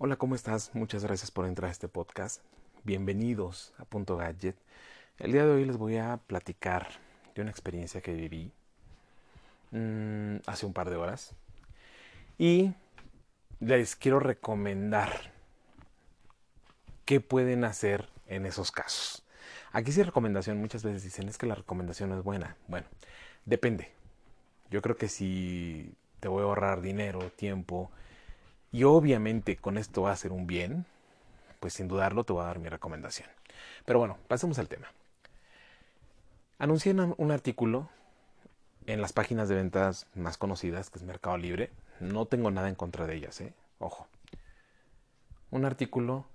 Hola, 0.00 0.14
¿cómo 0.14 0.36
estás? 0.36 0.70
Muchas 0.74 1.02
gracias 1.02 1.32
por 1.32 1.44
entrar 1.44 1.68
a 1.68 1.72
este 1.72 1.88
podcast. 1.88 2.40
Bienvenidos 2.84 3.74
a 3.78 3.84
Punto 3.84 4.16
Gadget. 4.16 4.54
El 5.18 5.32
día 5.32 5.44
de 5.44 5.50
hoy 5.50 5.64
les 5.64 5.76
voy 5.76 5.96
a 5.96 6.20
platicar 6.24 6.86
de 7.34 7.42
una 7.42 7.50
experiencia 7.50 8.00
que 8.00 8.14
viví 8.14 8.52
mmm, 9.72 10.36
hace 10.46 10.66
un 10.66 10.72
par 10.72 10.88
de 10.88 10.94
horas 10.94 11.34
y 12.38 12.74
les 13.58 13.96
quiero 13.96 14.20
recomendar 14.20 15.32
qué 17.04 17.20
pueden 17.20 17.64
hacer 17.64 18.08
en 18.28 18.46
esos 18.46 18.70
casos. 18.70 19.24
Aquí 19.72 19.90
sí 19.90 20.04
recomendación, 20.04 20.60
muchas 20.60 20.84
veces 20.84 21.02
dicen 21.02 21.28
es 21.28 21.38
que 21.38 21.46
la 21.46 21.56
recomendación 21.56 22.10
no 22.10 22.16
es 22.16 22.22
buena. 22.22 22.56
Bueno, 22.68 22.86
depende. 23.46 23.90
Yo 24.70 24.80
creo 24.80 24.96
que 24.96 25.08
si 25.08 25.92
te 26.20 26.28
voy 26.28 26.42
a 26.42 26.44
ahorrar 26.44 26.82
dinero, 26.82 27.32
tiempo, 27.34 27.90
y 28.72 28.84
obviamente 28.84 29.56
con 29.56 29.78
esto 29.78 30.02
va 30.02 30.12
a 30.12 30.16
ser 30.16 30.32
un 30.32 30.46
bien, 30.46 30.86
pues 31.60 31.74
sin 31.74 31.88
dudarlo 31.88 32.24
te 32.24 32.32
voy 32.32 32.42
a 32.42 32.46
dar 32.46 32.58
mi 32.58 32.68
recomendación. 32.68 33.28
Pero 33.84 33.98
bueno, 33.98 34.18
pasemos 34.28 34.58
al 34.58 34.68
tema. 34.68 34.92
Anuncié 36.58 36.92
un 36.92 37.30
artículo 37.30 37.88
en 38.86 39.00
las 39.00 39.12
páginas 39.12 39.48
de 39.48 39.54
ventas 39.54 40.06
más 40.14 40.38
conocidas, 40.38 40.90
que 40.90 40.98
es 40.98 41.04
Mercado 41.04 41.36
Libre. 41.38 41.70
No 42.00 42.26
tengo 42.26 42.50
nada 42.50 42.68
en 42.68 42.74
contra 42.74 43.06
de 43.06 43.16
ellas, 43.16 43.40
¿eh? 43.40 43.54
Ojo. 43.78 44.06
Un 45.50 45.64
artículo 45.64 46.26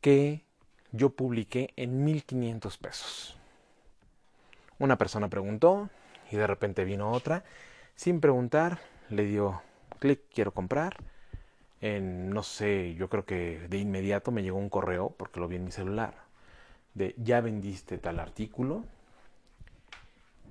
que 0.00 0.44
yo 0.92 1.10
publiqué 1.10 1.72
en 1.76 2.04
1500 2.04 2.78
pesos. 2.78 3.36
Una 4.78 4.96
persona 4.96 5.28
preguntó 5.28 5.90
y 6.30 6.36
de 6.36 6.46
repente 6.46 6.84
vino 6.84 7.10
otra. 7.10 7.44
Sin 7.94 8.20
preguntar, 8.20 8.78
le 9.08 9.24
dio 9.24 9.62
clic, 9.98 10.20
quiero 10.32 10.52
comprar 10.52 10.96
en, 11.80 12.30
no 12.30 12.42
sé, 12.42 12.94
yo 12.94 13.08
creo 13.08 13.24
que 13.24 13.66
de 13.68 13.78
inmediato 13.78 14.30
me 14.32 14.42
llegó 14.42 14.58
un 14.58 14.68
correo, 14.68 15.10
porque 15.10 15.40
lo 15.40 15.48
vi 15.48 15.56
en 15.56 15.64
mi 15.64 15.72
celular, 15.72 16.14
de 16.94 17.14
ya 17.18 17.40
vendiste 17.40 17.98
tal 17.98 18.18
artículo. 18.18 18.84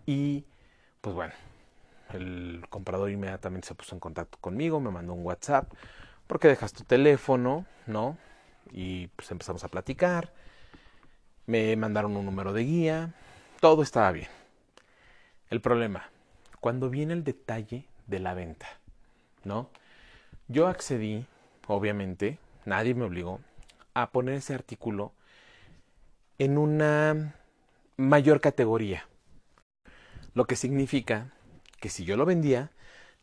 Y 0.05 0.45
pues 1.01 1.15
bueno, 1.15 1.33
el 2.13 2.65
comprador 2.69 3.09
inmediatamente 3.09 3.67
se 3.67 3.75
puso 3.75 3.95
en 3.95 3.99
contacto 3.99 4.37
conmigo, 4.39 4.79
me 4.79 4.91
mandó 4.91 5.13
un 5.13 5.25
WhatsApp, 5.25 5.71
porque 6.27 6.47
dejas 6.47 6.73
tu 6.73 6.83
teléfono, 6.83 7.65
¿no? 7.87 8.17
Y 8.71 9.07
pues 9.07 9.29
empezamos 9.31 9.63
a 9.63 9.67
platicar, 9.67 10.33
me 11.45 11.75
mandaron 11.75 12.15
un 12.15 12.25
número 12.25 12.53
de 12.53 12.63
guía, 12.63 13.13
todo 13.59 13.83
estaba 13.83 14.11
bien. 14.11 14.29
El 15.49 15.61
problema, 15.61 16.09
cuando 16.59 16.89
viene 16.89 17.13
el 17.13 17.23
detalle 17.23 17.87
de 18.07 18.19
la 18.19 18.33
venta, 18.33 18.67
¿no? 19.43 19.69
Yo 20.47 20.67
accedí, 20.67 21.25
obviamente, 21.65 22.37
nadie 22.65 22.93
me 22.93 23.05
obligó, 23.05 23.39
a 23.95 24.11
poner 24.11 24.35
ese 24.35 24.53
artículo 24.53 25.11
en 26.37 26.59
una 26.59 27.33
mayor 27.97 28.41
categoría. 28.41 29.07
Lo 30.35 30.45
que 30.45 30.55
significa 30.55 31.33
que 31.79 31.89
si 31.89 32.05
yo 32.05 32.15
lo 32.15 32.25
vendía, 32.25 32.69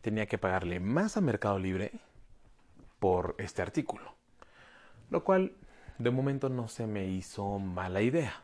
tenía 0.01 0.27
que 0.27 0.37
pagarle 0.37 0.81
más 0.81 1.17
a 1.17 1.21
Mercado 1.21 1.61
Libre 1.61 1.93
por 2.99 3.37
este 3.39 3.63
artículo. 3.63 4.17
Lo 5.09 5.23
cual 5.23 5.53
de 5.99 6.11
momento 6.11 6.49
no 6.49 6.67
se 6.67 6.89
me 6.89 7.07
hizo 7.07 7.61
mala 7.61 8.03
idea. 8.03 8.43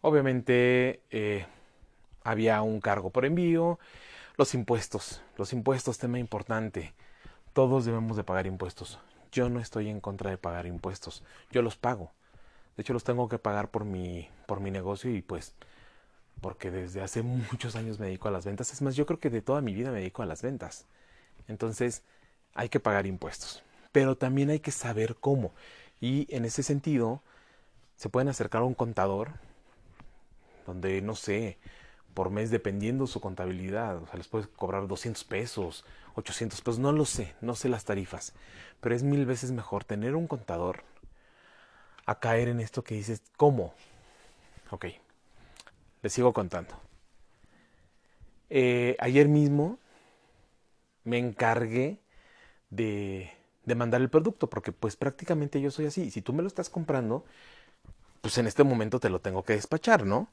Obviamente 0.00 1.02
eh, 1.10 1.44
había 2.24 2.62
un 2.62 2.80
cargo 2.80 3.10
por 3.10 3.26
envío, 3.26 3.78
los 4.38 4.54
impuestos, 4.54 5.20
los 5.36 5.52
impuestos, 5.52 5.98
tema 5.98 6.18
importante 6.18 6.94
todos 7.52 7.84
debemos 7.84 8.16
de 8.16 8.24
pagar 8.24 8.46
impuestos. 8.46 8.98
Yo 9.32 9.48
no 9.48 9.60
estoy 9.60 9.88
en 9.88 10.00
contra 10.00 10.30
de 10.30 10.38
pagar 10.38 10.66
impuestos. 10.66 11.22
Yo 11.50 11.62
los 11.62 11.76
pago. 11.76 12.12
De 12.76 12.82
hecho, 12.82 12.92
los 12.92 13.04
tengo 13.04 13.28
que 13.28 13.38
pagar 13.38 13.70
por 13.70 13.84
mi, 13.84 14.28
por 14.46 14.60
mi 14.60 14.70
negocio 14.70 15.10
y 15.10 15.22
pues 15.22 15.54
porque 16.40 16.70
desde 16.70 17.02
hace 17.02 17.22
muchos 17.50 17.76
años 17.76 17.98
me 17.98 18.06
dedico 18.06 18.28
a 18.28 18.30
las 18.30 18.44
ventas. 18.44 18.72
Es 18.72 18.82
más, 18.82 18.96
yo 18.96 19.06
creo 19.06 19.18
que 19.18 19.30
de 19.30 19.42
toda 19.42 19.60
mi 19.60 19.74
vida 19.74 19.90
me 19.90 19.98
dedico 19.98 20.22
a 20.22 20.26
las 20.26 20.42
ventas. 20.42 20.86
Entonces, 21.48 22.02
hay 22.54 22.68
que 22.68 22.80
pagar 22.80 23.06
impuestos. 23.06 23.62
Pero 23.92 24.16
también 24.16 24.50
hay 24.50 24.60
que 24.60 24.70
saber 24.70 25.16
cómo. 25.16 25.52
Y 26.00 26.32
en 26.34 26.44
ese 26.44 26.62
sentido, 26.62 27.22
se 27.96 28.08
pueden 28.08 28.28
acercar 28.28 28.62
a 28.62 28.64
un 28.64 28.74
contador 28.74 29.32
donde, 30.66 31.00
no 31.02 31.14
sé, 31.14 31.58
por 32.18 32.30
mes 32.30 32.50
dependiendo 32.50 33.06
su 33.06 33.20
contabilidad. 33.20 34.02
O 34.02 34.06
sea, 34.08 34.16
les 34.16 34.26
puedes 34.26 34.48
cobrar 34.48 34.88
200 34.88 35.22
pesos, 35.22 35.84
800 36.16 36.60
pesos, 36.62 36.80
no 36.80 36.90
lo 36.90 37.04
sé, 37.04 37.36
no 37.40 37.54
sé 37.54 37.68
las 37.68 37.84
tarifas. 37.84 38.34
Pero 38.80 38.96
es 38.96 39.04
mil 39.04 39.24
veces 39.24 39.52
mejor 39.52 39.84
tener 39.84 40.16
un 40.16 40.26
contador 40.26 40.82
a 42.06 42.18
caer 42.18 42.48
en 42.48 42.58
esto 42.58 42.82
que 42.82 42.96
dices, 42.96 43.22
¿cómo? 43.36 43.72
Ok, 44.72 44.86
les 46.02 46.12
sigo 46.12 46.32
contando. 46.32 46.74
Eh, 48.50 48.96
ayer 48.98 49.28
mismo 49.28 49.78
me 51.04 51.18
encargué 51.18 52.00
de, 52.68 53.30
de 53.64 53.74
mandar 53.76 54.00
el 54.00 54.10
producto, 54.10 54.50
porque 54.50 54.72
pues 54.72 54.96
prácticamente 54.96 55.60
yo 55.60 55.70
soy 55.70 55.86
así. 55.86 56.10
Si 56.10 56.20
tú 56.20 56.32
me 56.32 56.42
lo 56.42 56.48
estás 56.48 56.68
comprando, 56.68 57.24
pues 58.22 58.38
en 58.38 58.48
este 58.48 58.64
momento 58.64 58.98
te 58.98 59.08
lo 59.08 59.20
tengo 59.20 59.44
que 59.44 59.52
despachar, 59.52 60.04
¿no? 60.04 60.28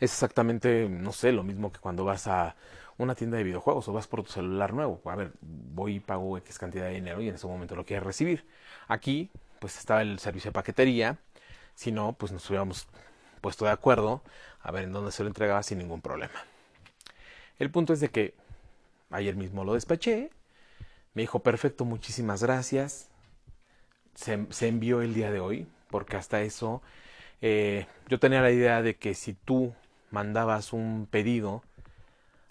Es 0.00 0.12
exactamente, 0.12 0.88
no 0.88 1.12
sé, 1.12 1.32
lo 1.32 1.42
mismo 1.42 1.72
que 1.72 1.78
cuando 1.78 2.04
vas 2.04 2.26
a 2.26 2.56
una 2.96 3.14
tienda 3.14 3.36
de 3.36 3.44
videojuegos 3.44 3.88
o 3.88 3.92
vas 3.92 4.06
por 4.06 4.22
tu 4.22 4.30
celular 4.30 4.72
nuevo. 4.72 5.00
A 5.04 5.16
ver, 5.16 5.32
voy 5.40 5.96
y 5.96 6.00
pago 6.00 6.36
X 6.38 6.58
cantidad 6.58 6.84
de 6.84 6.94
dinero 6.94 7.20
y 7.20 7.28
en 7.28 7.34
ese 7.34 7.46
momento 7.46 7.74
lo 7.74 7.84
quieres 7.84 8.04
recibir. 8.04 8.46
Aquí, 8.88 9.30
pues 9.58 9.78
estaba 9.78 10.02
el 10.02 10.18
servicio 10.18 10.50
de 10.50 10.52
paquetería. 10.52 11.18
Si 11.74 11.90
no, 11.90 12.12
pues 12.12 12.32
nos 12.32 12.48
hubiéramos 12.48 12.86
puesto 13.40 13.64
de 13.64 13.72
acuerdo 13.72 14.22
a 14.62 14.70
ver 14.70 14.84
en 14.84 14.92
dónde 14.92 15.12
se 15.12 15.22
lo 15.22 15.28
entregaba 15.28 15.62
sin 15.62 15.78
ningún 15.78 16.00
problema. 16.00 16.34
El 17.58 17.70
punto 17.70 17.92
es 17.92 18.00
de 18.00 18.08
que 18.08 18.34
ayer 19.10 19.36
mismo 19.36 19.64
lo 19.64 19.74
despaché. 19.74 20.30
Me 21.14 21.22
dijo, 21.22 21.40
perfecto, 21.40 21.84
muchísimas 21.84 22.42
gracias. 22.42 23.08
Se, 24.14 24.68
envió 24.68 25.02
el 25.02 25.14
día 25.14 25.30
de 25.30 25.40
hoy, 25.40 25.66
porque 25.90 26.16
hasta 26.16 26.42
eso 26.42 26.82
eh, 27.40 27.86
yo 28.08 28.18
tenía 28.18 28.40
la 28.40 28.50
idea 28.50 28.82
de 28.82 28.96
que 28.96 29.14
si 29.14 29.34
tú 29.34 29.74
mandabas 30.14 30.72
un 30.72 31.08
pedido 31.10 31.62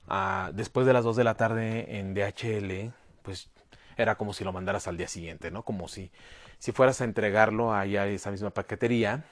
a, 0.08 0.52
después 0.54 0.86
de 0.86 0.94
las 0.94 1.06
2 1.06 1.16
de 1.16 1.24
la 1.24 1.36
tarde 1.36 1.98
en 1.98 2.14
DHL, 2.14 2.94
pues 3.24 3.50
era 3.96 4.16
como 4.16 4.34
si 4.34 4.44
lo 4.44 4.52
mandaras 4.52 4.88
al 4.88 4.98
día 4.98 5.08
siguiente, 5.08 5.50
¿no? 5.50 5.64
Como 5.64 5.88
si, 5.88 6.12
si 6.60 6.74
fueras 6.74 7.00
a 7.00 7.06
entregarlo 7.06 7.74
allá 7.74 8.04
a 8.04 8.08
esa 8.08 8.32
misma 8.32 8.50
paquetería 8.50 9.24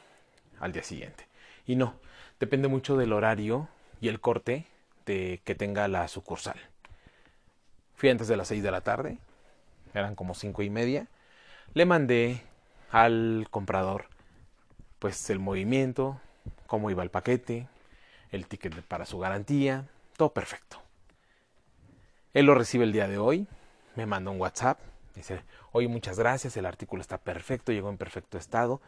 al 0.60 0.72
día 0.72 0.84
siguiente. 0.84 1.28
Y 1.68 1.76
no, 1.76 1.96
depende 2.40 2.70
mucho 2.70 2.96
del 2.96 3.12
horario 3.12 3.68
y 4.00 4.08
el 4.08 4.22
corte 4.22 4.66
de 5.06 5.42
que 5.44 5.54
tenga 5.54 5.88
la 5.90 6.08
sucursal. 6.08 6.60
Fui 7.96 8.10
antes 8.10 8.30
de 8.30 8.38
las 8.38 8.48
6 8.48 8.64
de 8.64 8.72
la 8.72 8.82
tarde, 8.82 9.18
eran 9.94 10.16
como 10.16 10.36
cinco 10.36 10.62
y 10.64 10.70
media. 10.70 11.08
Le 11.74 11.86
mandé 11.86 12.42
al 12.92 13.48
comprador 13.52 14.06
pues 15.00 15.30
el 15.30 15.40
movimiento, 15.40 16.22
cómo 16.68 16.92
iba 16.92 17.04
el 17.04 17.10
paquete, 17.10 17.68
el 18.32 18.48
ticket 18.48 18.82
para 18.84 19.06
su 19.06 19.20
garantía, 19.20 19.88
todo 20.18 20.34
perfecto. 20.34 20.82
Él 22.34 22.46
lo 22.46 22.56
recibe 22.56 22.86
el 22.86 22.94
día 22.94 23.08
de 23.08 23.18
hoy, 23.18 23.48
me 23.96 24.06
manda 24.06 24.32
un 24.32 24.40
WhatsApp, 24.40 24.80
dice, 25.16 25.44
oye, 25.74 25.88
muchas 25.88 26.18
gracias, 26.18 26.56
el 26.56 26.66
artículo 26.66 27.02
está 27.02 27.18
perfecto, 27.18 27.72
llegó 27.72 27.90
en 27.90 27.98
perfecto 27.98 28.38
estado, 28.38 28.82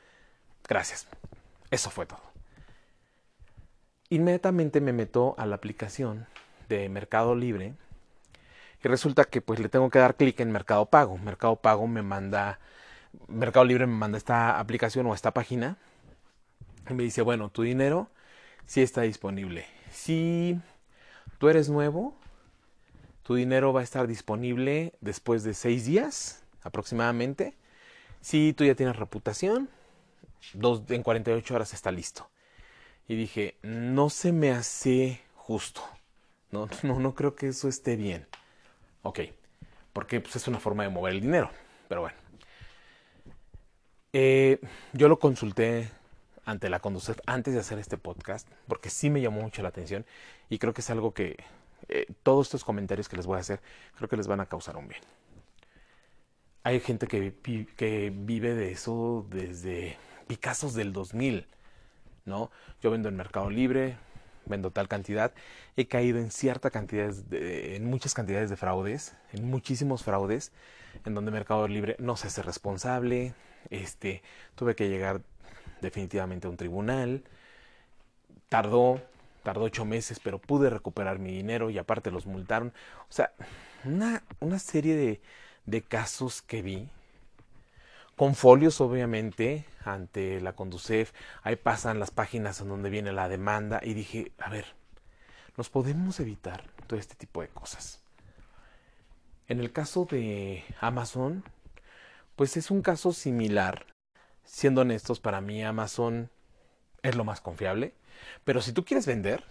gracias. 0.67 1.07
Eso 1.71 1.89
fue 1.89 2.05
todo. 2.05 2.21
Inmediatamente 4.09 4.79
me 4.79 4.93
meto 4.93 5.35
a 5.37 5.45
la 5.45 5.55
aplicación 5.55 6.27
de 6.69 6.87
Mercado 6.87 7.35
Libre 7.35 7.73
y 8.83 8.87
resulta 8.87 9.25
que 9.25 9.41
pues 9.41 9.59
le 9.59 9.69
tengo 9.69 9.89
que 9.89 9.99
dar 9.99 10.15
clic 10.15 10.39
en 10.39 10.51
Mercado 10.51 10.85
Pago. 10.85 11.17
Mercado 11.17 11.55
Pago 11.55 11.87
me 11.87 12.01
manda, 12.01 12.59
Mercado 13.27 13.65
Libre 13.65 13.87
me 13.87 13.95
manda 13.95 14.17
esta 14.17 14.59
aplicación 14.59 15.05
o 15.07 15.13
esta 15.13 15.31
página 15.31 15.77
y 16.89 16.93
me 16.93 17.03
dice, 17.03 17.21
bueno, 17.21 17.49
tu 17.49 17.63
dinero 17.63 18.09
sí 18.65 18.81
está 18.81 19.01
disponible. 19.01 19.65
Si 19.91 20.59
tú 21.37 21.49
eres 21.49 21.69
nuevo, 21.69 22.15
tu 23.23 23.35
dinero 23.35 23.73
va 23.73 23.81
a 23.81 23.83
estar 23.83 24.07
disponible 24.07 24.93
después 25.01 25.43
de 25.43 25.53
seis 25.53 25.85
días 25.85 26.43
aproximadamente. 26.61 27.55
Si 28.21 28.53
tú 28.53 28.65
ya 28.65 28.75
tienes 28.75 28.95
reputación, 28.95 29.69
dos, 30.53 30.83
en 30.89 31.03
48 31.03 31.55
horas 31.55 31.73
está 31.73 31.91
listo. 31.91 32.29
Y 33.07 33.15
dije, 33.15 33.57
no 33.61 34.09
se 34.09 34.31
me 34.31 34.51
hace 34.51 35.21
justo. 35.35 35.81
No, 36.51 36.69
no, 36.83 36.99
no 36.99 37.15
creo 37.15 37.35
que 37.35 37.47
eso 37.47 37.67
esté 37.67 37.95
bien. 37.95 38.27
Ok, 39.01 39.19
porque 39.91 40.21
pues, 40.21 40.35
es 40.35 40.47
una 40.47 40.59
forma 40.59 40.83
de 40.83 40.89
mover 40.89 41.13
el 41.13 41.21
dinero. 41.21 41.49
Pero 41.87 42.01
bueno. 42.01 42.17
Eh, 44.13 44.59
yo 44.93 45.07
lo 45.07 45.17
consulté 45.17 45.89
ante 46.45 46.69
la 46.69 46.79
conducción 46.79 47.17
antes 47.25 47.53
de 47.53 47.59
hacer 47.59 47.79
este 47.79 47.97
podcast, 47.97 48.47
porque 48.67 48.89
sí 48.89 49.09
me 49.09 49.21
llamó 49.21 49.41
mucho 49.41 49.61
la 49.61 49.69
atención 49.69 50.05
y 50.49 50.59
creo 50.59 50.73
que 50.73 50.81
es 50.81 50.89
algo 50.89 51.13
que 51.13 51.37
eh, 51.89 52.07
todos 52.23 52.47
estos 52.47 52.63
comentarios 52.63 53.09
que 53.09 53.17
les 53.17 53.25
voy 53.25 53.37
a 53.37 53.41
hacer 53.41 53.61
creo 53.95 54.09
que 54.09 54.17
les 54.17 54.27
van 54.27 54.39
a 54.39 54.45
causar 54.45 54.77
un 54.77 54.87
bien. 54.87 55.01
hay 56.63 56.79
gente 56.79 57.07
que, 57.07 57.33
que 57.75 58.13
vive 58.15 58.55
de 58.55 58.71
eso 58.71 59.25
desde 59.29 59.97
Picassos 60.27 60.73
del 60.73 60.93
2000, 60.93 61.45
¿no? 62.25 62.51
Yo 62.81 62.91
vendo 62.91 63.09
en 63.09 63.17
Mercado 63.17 63.49
Libre, 63.49 63.97
vendo 64.45 64.71
tal 64.71 64.87
cantidad, 64.87 65.33
he 65.75 65.87
caído 65.87 66.19
en 66.19 66.31
cierta 66.31 66.69
cantidad, 66.69 67.13
de, 67.13 67.75
en 67.75 67.85
muchas 67.85 68.13
cantidades 68.13 68.49
de 68.49 68.57
fraudes, 68.57 69.15
en 69.33 69.49
muchísimos 69.49 70.03
fraudes, 70.03 70.51
en 71.05 71.13
donde 71.13 71.31
Mercado 71.31 71.67
Libre 71.67 71.95
no 71.99 72.15
se 72.15 72.27
hace 72.27 72.41
responsable, 72.41 73.33
este, 73.69 74.21
tuve 74.55 74.75
que 74.75 74.89
llegar 74.89 75.21
definitivamente 75.83 76.47
a 76.47 76.49
un 76.49 76.57
tribunal, 76.57 77.23
tardó, 78.49 79.01
tardó 79.43 79.65
ocho 79.65 79.85
meses, 79.85 80.19
pero 80.19 80.39
pude 80.39 80.69
recuperar 80.69 81.19
mi 81.19 81.31
dinero 81.31 81.69
y 81.69 81.77
aparte 81.77 82.09
los 82.09 82.25
multaron, 82.25 82.73
o 83.09 83.13
sea, 83.13 83.31
una, 83.83 84.23
una 84.39 84.59
serie 84.59 84.95
de, 84.95 85.21
de 85.65 85.81
casos 85.81 86.41
que 86.41 86.61
vi, 86.61 86.89
con 88.15 88.35
folios 88.35 88.79
obviamente 88.81 89.65
ante 89.85 90.39
la 90.41 90.53
Conducef, 90.53 91.11
ahí 91.41 91.55
pasan 91.55 91.99
las 91.99 92.11
páginas 92.11 92.61
en 92.61 92.69
donde 92.69 92.89
viene 92.89 93.11
la 93.11 93.27
demanda 93.27 93.79
y 93.83 93.93
dije, 93.93 94.31
a 94.39 94.49
ver, 94.49 94.65
nos 95.57 95.69
podemos 95.69 96.19
evitar 96.19 96.63
todo 96.87 96.99
este 96.99 97.15
tipo 97.15 97.41
de 97.41 97.49
cosas. 97.49 98.01
En 99.47 99.59
el 99.59 99.71
caso 99.71 100.05
de 100.09 100.63
Amazon, 100.79 101.43
pues 102.35 102.57
es 102.57 102.71
un 102.71 102.81
caso 102.81 103.13
similar. 103.13 103.92
Siendo 104.43 104.81
honestos, 104.81 105.19
para 105.19 105.41
mí 105.41 105.63
Amazon 105.63 106.29
es 107.01 107.15
lo 107.15 107.23
más 107.23 107.41
confiable. 107.41 107.93
Pero 108.43 108.61
si 108.61 108.71
tú 108.71 108.85
quieres 108.85 109.05
vender, 109.05 109.43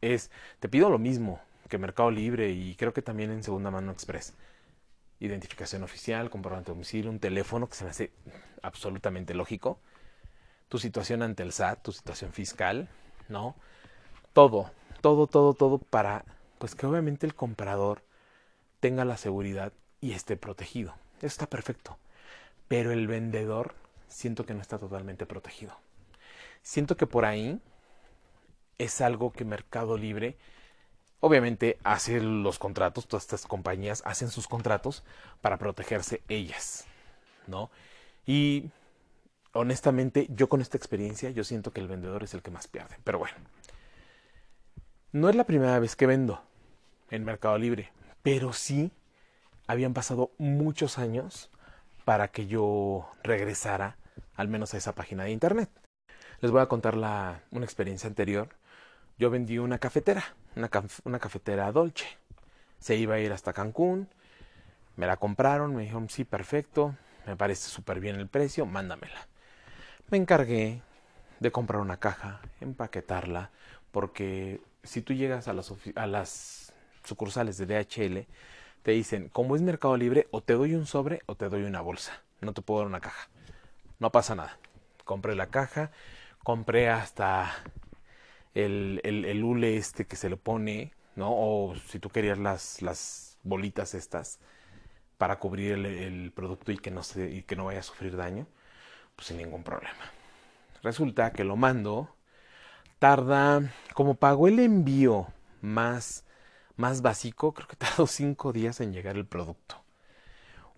es, 0.00 0.30
te 0.60 0.68
pido 0.68 0.90
lo 0.90 0.98
mismo 0.98 1.40
que 1.68 1.78
Mercado 1.78 2.10
Libre 2.10 2.50
y 2.50 2.74
creo 2.76 2.92
que 2.92 3.02
también 3.02 3.30
en 3.30 3.42
Segunda 3.42 3.70
Mano 3.70 3.92
Express 3.92 4.34
identificación 5.20 5.82
oficial, 5.82 6.30
comprobante 6.30 6.70
de 6.70 6.74
domicilio, 6.74 7.10
un 7.10 7.18
teléfono 7.18 7.68
que 7.68 7.74
se 7.74 7.84
me 7.84 7.90
hace 7.90 8.12
absolutamente 8.62 9.34
lógico, 9.34 9.78
tu 10.68 10.78
situación 10.78 11.22
ante 11.22 11.42
el 11.42 11.52
SAT, 11.52 11.82
tu 11.82 11.92
situación 11.92 12.32
fiscal, 12.32 12.88
¿no? 13.28 13.54
Todo, 14.32 14.70
todo, 15.00 15.26
todo, 15.26 15.54
todo 15.54 15.78
para, 15.78 16.24
pues 16.58 16.74
que 16.74 16.86
obviamente 16.86 17.26
el 17.26 17.34
comprador 17.34 18.02
tenga 18.80 19.04
la 19.04 19.16
seguridad 19.16 19.72
y 20.00 20.12
esté 20.12 20.36
protegido. 20.36 20.94
Eso 21.18 21.26
está 21.26 21.46
perfecto. 21.46 21.98
Pero 22.68 22.92
el 22.92 23.06
vendedor 23.06 23.74
siento 24.08 24.46
que 24.46 24.54
no 24.54 24.60
está 24.60 24.78
totalmente 24.78 25.26
protegido. 25.26 25.76
Siento 26.62 26.96
que 26.96 27.06
por 27.06 27.24
ahí 27.24 27.60
es 28.78 29.00
algo 29.00 29.32
que 29.32 29.44
Mercado 29.44 29.96
Libre 29.96 30.36
obviamente 31.20 31.78
hace 31.82 32.20
los 32.20 32.58
contratos, 32.58 33.06
todas 33.06 33.24
estas 33.24 33.46
compañías 33.46 34.02
hacen 34.04 34.30
sus 34.30 34.46
contratos 34.48 35.04
para 35.40 35.58
protegerse 35.58 36.22
ellas, 36.28 36.86
¿no? 37.46 37.70
Y 38.26 38.70
honestamente, 39.52 40.26
yo 40.30 40.48
con 40.48 40.60
esta 40.60 40.76
experiencia, 40.76 41.30
yo 41.30 41.44
siento 41.44 41.72
que 41.72 41.80
el 41.80 41.88
vendedor 41.88 42.22
es 42.22 42.34
el 42.34 42.42
que 42.42 42.50
más 42.50 42.68
pierde. 42.68 42.96
Pero 43.04 43.18
bueno, 43.18 43.36
no 45.12 45.28
es 45.28 45.36
la 45.36 45.44
primera 45.44 45.78
vez 45.78 45.96
que 45.96 46.06
vendo 46.06 46.42
en 47.10 47.24
Mercado 47.24 47.58
Libre, 47.58 47.92
pero 48.22 48.52
sí 48.52 48.92
habían 49.66 49.94
pasado 49.94 50.30
muchos 50.38 50.98
años 50.98 51.50
para 52.06 52.28
que 52.28 52.46
yo 52.46 53.10
regresara 53.22 53.98
al 54.34 54.48
menos 54.48 54.72
a 54.72 54.78
esa 54.78 54.94
página 54.94 55.24
de 55.24 55.32
internet. 55.32 55.68
Les 56.40 56.50
voy 56.50 56.62
a 56.62 56.66
contar 56.66 56.96
una 56.96 57.42
experiencia 57.52 58.08
anterior 58.08 58.48
yo 59.18 59.30
vendí 59.30 59.58
una 59.58 59.78
cafetera, 59.78 60.24
una, 60.56 60.70
una 61.04 61.18
cafetera 61.18 61.72
Dolce. 61.72 62.06
Se 62.78 62.96
iba 62.96 63.14
a 63.14 63.18
ir 63.18 63.32
hasta 63.32 63.54
Cancún, 63.54 64.08
me 64.96 65.06
la 65.06 65.16
compraron, 65.16 65.74
me 65.74 65.82
dijeron, 65.82 66.10
sí, 66.10 66.24
perfecto, 66.24 66.94
me 67.26 67.36
parece 67.36 67.70
súper 67.70 68.00
bien 68.00 68.16
el 68.16 68.28
precio, 68.28 68.66
mándamela. 68.66 69.26
Me 70.10 70.18
encargué 70.18 70.82
de 71.40 71.50
comprar 71.50 71.80
una 71.80 71.96
caja, 71.96 72.40
empaquetarla, 72.60 73.50
porque 73.90 74.60
si 74.82 75.00
tú 75.00 75.14
llegas 75.14 75.48
a 75.48 75.54
las, 75.54 75.72
a 75.94 76.06
las 76.06 76.74
sucursales 77.02 77.56
de 77.56 77.66
DHL, 77.66 78.26
te 78.86 78.92
dicen, 78.92 79.30
como 79.30 79.56
es 79.56 79.62
Mercado 79.62 79.96
Libre, 79.96 80.28
o 80.30 80.42
te 80.42 80.52
doy 80.52 80.76
un 80.76 80.86
sobre 80.86 81.20
o 81.26 81.34
te 81.34 81.48
doy 81.48 81.64
una 81.64 81.80
bolsa. 81.80 82.22
No 82.40 82.52
te 82.52 82.62
puedo 82.62 82.78
dar 82.78 82.86
una 82.86 83.00
caja. 83.00 83.28
No 83.98 84.12
pasa 84.12 84.36
nada. 84.36 84.60
Compré 85.04 85.34
la 85.34 85.48
caja, 85.48 85.90
compré 86.44 86.88
hasta 86.88 87.52
el, 88.54 89.00
el, 89.02 89.42
hule 89.42 89.76
este 89.76 90.06
que 90.06 90.14
se 90.14 90.30
le 90.30 90.36
pone, 90.36 90.92
¿no? 91.16 91.32
O 91.32 91.74
si 91.88 91.98
tú 91.98 92.10
querías 92.10 92.38
las, 92.38 92.80
las 92.80 93.38
bolitas 93.42 93.92
estas 93.92 94.38
para 95.18 95.40
cubrir 95.40 95.72
el, 95.72 96.30
producto 96.30 96.70
y 96.70 96.78
que, 96.78 96.92
no 96.92 97.02
se, 97.02 97.28
y 97.28 97.42
que 97.42 97.56
no 97.56 97.64
vaya 97.64 97.80
a 97.80 97.82
sufrir 97.82 98.16
daño, 98.16 98.46
pues 99.16 99.26
sin 99.26 99.38
ningún 99.38 99.64
problema. 99.64 100.12
Resulta 100.84 101.32
que 101.32 101.42
lo 101.42 101.56
mando, 101.56 102.14
tarda, 103.00 103.62
como 103.94 104.14
pagó 104.14 104.46
el 104.46 104.60
envío 104.60 105.26
más, 105.60 106.24
más 106.76 107.02
básico, 107.02 107.52
creo 107.52 107.68
que 107.68 107.76
tardó 107.76 108.06
cinco 108.06 108.52
días 108.52 108.80
en 108.80 108.92
llegar 108.92 109.16
el 109.16 109.26
producto. 109.26 109.82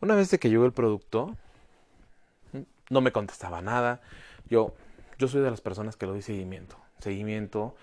Una 0.00 0.14
vez 0.14 0.30
de 0.30 0.38
que 0.38 0.50
llegó 0.50 0.64
el 0.64 0.72
producto, 0.72 1.36
no 2.90 3.00
me 3.00 3.12
contestaba 3.12 3.60
nada. 3.60 4.00
Yo, 4.48 4.74
yo 5.18 5.28
soy 5.28 5.42
de 5.42 5.50
las 5.50 5.60
personas 5.60 5.96
que 5.96 6.06
lo 6.06 6.12
doy 6.12 6.22
seguimiento 6.22 6.76
seguimiento 7.00 7.74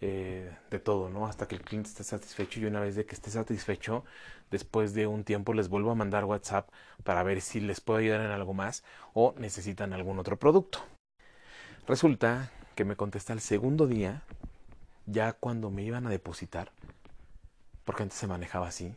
eh, 0.00 0.50
de 0.70 0.78
todo, 0.78 1.10
¿no? 1.10 1.26
Hasta 1.26 1.46
que 1.46 1.56
el 1.56 1.62
cliente 1.62 1.90
esté 1.90 2.04
satisfecho 2.04 2.60
y 2.60 2.64
una 2.64 2.80
vez 2.80 2.96
de 2.96 3.04
que 3.04 3.14
esté 3.14 3.30
satisfecho, 3.30 4.04
después 4.50 4.94
de 4.94 5.06
un 5.06 5.24
tiempo 5.24 5.52
les 5.52 5.68
vuelvo 5.68 5.90
a 5.90 5.94
mandar 5.94 6.24
WhatsApp 6.24 6.68
para 7.04 7.22
ver 7.22 7.40
si 7.40 7.60
les 7.60 7.80
puedo 7.80 7.98
ayudar 7.98 8.20
en 8.20 8.30
algo 8.30 8.54
más 8.54 8.82
o 9.12 9.34
necesitan 9.38 9.92
algún 9.92 10.18
otro 10.18 10.38
producto. 10.38 10.80
Resulta 11.86 12.50
que 12.74 12.84
me 12.84 12.96
contesta 12.96 13.32
el 13.32 13.40
segundo 13.40 13.86
día, 13.86 14.22
ya 15.06 15.32
cuando 15.32 15.70
me 15.70 15.82
iban 15.82 16.06
a 16.06 16.10
depositar, 16.10 16.72
porque 17.90 18.04
antes 18.04 18.20
se 18.20 18.28
manejaba 18.28 18.68
así, 18.68 18.94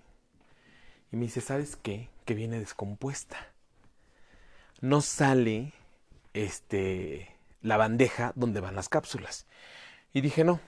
y 1.11 1.15
me 1.15 1.23
dice, 1.23 1.41
¿sabes 1.41 1.75
qué? 1.75 2.09
Que 2.25 2.35
viene 2.35 2.59
descompuesta. 2.59 3.37
No 4.81 5.01
sale 5.01 5.73
este 6.35 7.35
la 7.63 7.77
bandeja 7.77 8.33
donde 8.35 8.59
van 8.59 8.75
las 8.75 8.89
cápsulas. 8.89 9.47
Y 10.13 10.21
dije, 10.21 10.43
no, 10.43 10.59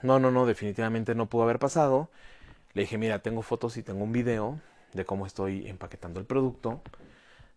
no, 0.00 0.18
no, 0.18 0.30
no, 0.30 0.46
definitivamente 0.46 1.14
no 1.14 1.26
pudo 1.26 1.42
haber 1.42 1.58
pasado. 1.58 2.08
Le 2.72 2.84
dije, 2.84 2.96
mira, 2.96 3.18
tengo 3.18 3.42
fotos 3.42 3.76
y 3.76 3.82
tengo 3.82 4.02
un 4.02 4.12
video 4.12 4.62
de 4.94 5.04
cómo 5.04 5.26
estoy 5.26 5.68
empaquetando 5.68 6.20
el 6.20 6.24
producto, 6.24 6.80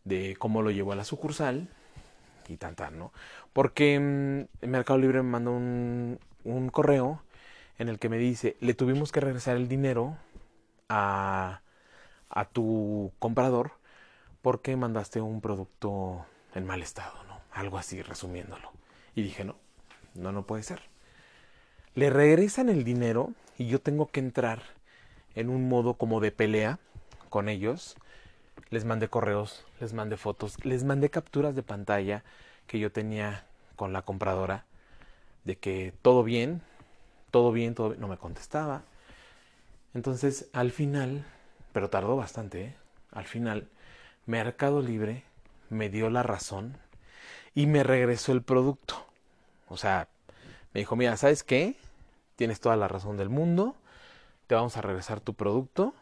de 0.04 0.36
cómo 0.38 0.62
lo 0.62 0.72
llevo 0.72 0.92
a 0.92 0.98
la 0.98 1.06
sucursal 1.06 1.70
y 2.50 2.58
tan, 2.58 2.76
tan, 2.76 3.00
¿no? 3.00 3.14
Porque 3.54 3.98
mm, 3.98 4.64
el 4.66 4.70
Mercado 4.70 5.00
Libre 5.00 5.24
me 5.24 5.30
mandó 5.30 5.52
un, 5.52 6.20
un 6.44 6.68
correo 6.68 7.24
en 7.80 7.90
el 7.90 8.00
que 8.00 8.10
me 8.10 8.18
dice, 8.18 8.58
le 8.60 8.74
tuvimos 8.74 9.12
que 9.12 9.20
regresar 9.20 9.56
el 9.56 9.68
dinero 9.68 10.18
a, 10.90 11.62
a 12.30 12.46
tu 12.46 13.12
comprador 13.20 13.72
porque 14.42 14.76
mandaste 14.76 15.22
un 15.22 15.42
producto 15.42 16.26
en 16.56 16.66
mal 16.66 16.82
estado, 16.82 17.24
¿no? 17.26 17.42
Algo 17.52 17.78
así, 17.78 18.02
resumiéndolo. 18.02 18.72
Y 19.16 19.24
dije, 19.24 19.44
no, 19.44 19.56
no, 20.16 20.32
no 20.32 20.44
puede 20.44 20.64
ser. 20.64 20.82
Le 21.96 22.10
regresan 22.10 22.70
el 22.70 22.84
dinero 22.84 23.32
y 23.58 23.68
yo 23.68 23.82
tengo 23.82 24.08
que 24.08 24.20
entrar 24.20 24.62
en 25.36 25.50
un 25.50 25.68
modo 25.68 25.96
como 25.96 26.20
de 26.20 26.32
pelea 26.32 26.80
con 27.30 27.50
ellos. 27.50 27.96
Les 28.70 28.86
mandé 28.86 29.08
correos, 29.08 29.66
les 29.80 29.94
mandé 29.94 30.18
fotos, 30.18 30.64
les 30.64 30.84
mandé 30.84 31.10
capturas 31.10 31.56
de 31.56 31.64
pantalla 31.64 32.24
que 32.68 32.80
yo 32.80 32.92
tenía 32.92 33.46
con 33.76 33.94
la 33.94 34.02
compradora 34.02 34.66
de 35.44 35.56
que 35.58 35.94
todo 36.02 36.24
bien, 36.24 36.62
todo 37.32 37.52
bien, 37.52 37.74
todo 37.74 37.90
bien. 37.90 38.02
no 38.02 38.08
me 38.08 38.18
contestaba. 38.18 38.84
Entonces, 39.98 40.48
al 40.54 40.72
final, 40.72 41.26
pero 41.74 41.90
tardó 41.90 42.16
bastante, 42.16 42.62
¿eh? 42.62 42.76
al 43.12 43.26
final, 43.26 43.68
Mercado 44.28 44.84
Libre 44.84 45.24
me 45.72 45.90
dio 45.90 46.12
la 46.12 46.22
razón 46.22 46.78
y 47.56 47.66
me 47.66 47.82
regresó 47.82 48.32
el 48.32 48.44
producto. 48.44 49.08
O 49.68 49.76
sea, 49.76 50.08
me 50.72 50.82
dijo, 50.82 50.96
mira, 50.96 51.18
¿sabes 51.18 51.44
qué? 51.44 51.78
Tienes 52.36 52.60
toda 52.60 52.76
la 52.76 52.88
razón 52.88 53.18
del 53.18 53.30
mundo, 53.30 53.76
te 54.46 54.54
vamos 54.54 54.78
a 54.78 54.84
regresar 54.84 55.20
tu 55.20 55.34
producto 55.34 55.96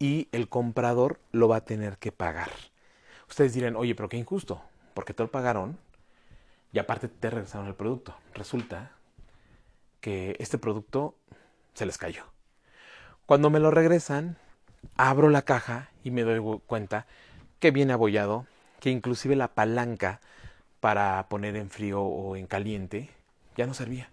y 0.00 0.26
el 0.32 0.48
comprador 0.48 1.20
lo 1.30 1.46
va 1.46 1.58
a 1.58 1.64
tener 1.64 1.98
que 1.98 2.10
pagar. 2.10 2.50
Ustedes 3.28 3.54
dirán, 3.54 3.76
oye, 3.76 3.94
pero 3.94 4.08
qué 4.08 4.16
injusto, 4.16 4.60
porque 4.92 5.14
te 5.14 5.22
lo 5.22 5.30
pagaron 5.30 5.78
y 6.72 6.80
aparte 6.80 7.06
te 7.06 7.30
regresaron 7.30 7.68
el 7.68 7.76
producto. 7.76 8.12
Resulta 8.34 8.90
que 10.00 10.34
este 10.40 10.58
producto 10.58 11.14
se 11.74 11.86
les 11.86 11.96
cayó. 11.96 12.24
Cuando 13.26 13.50
me 13.50 13.58
lo 13.58 13.72
regresan, 13.72 14.36
abro 14.96 15.30
la 15.30 15.42
caja 15.42 15.90
y 16.04 16.12
me 16.12 16.22
doy 16.22 16.60
cuenta 16.66 17.06
que 17.58 17.72
viene 17.72 17.92
abollado, 17.92 18.46
que 18.78 18.90
inclusive 18.90 19.34
la 19.34 19.48
palanca 19.48 20.20
para 20.78 21.28
poner 21.28 21.56
en 21.56 21.68
frío 21.68 22.02
o 22.02 22.36
en 22.36 22.46
caliente, 22.46 23.10
ya 23.56 23.66
no 23.66 23.74
servía, 23.74 24.10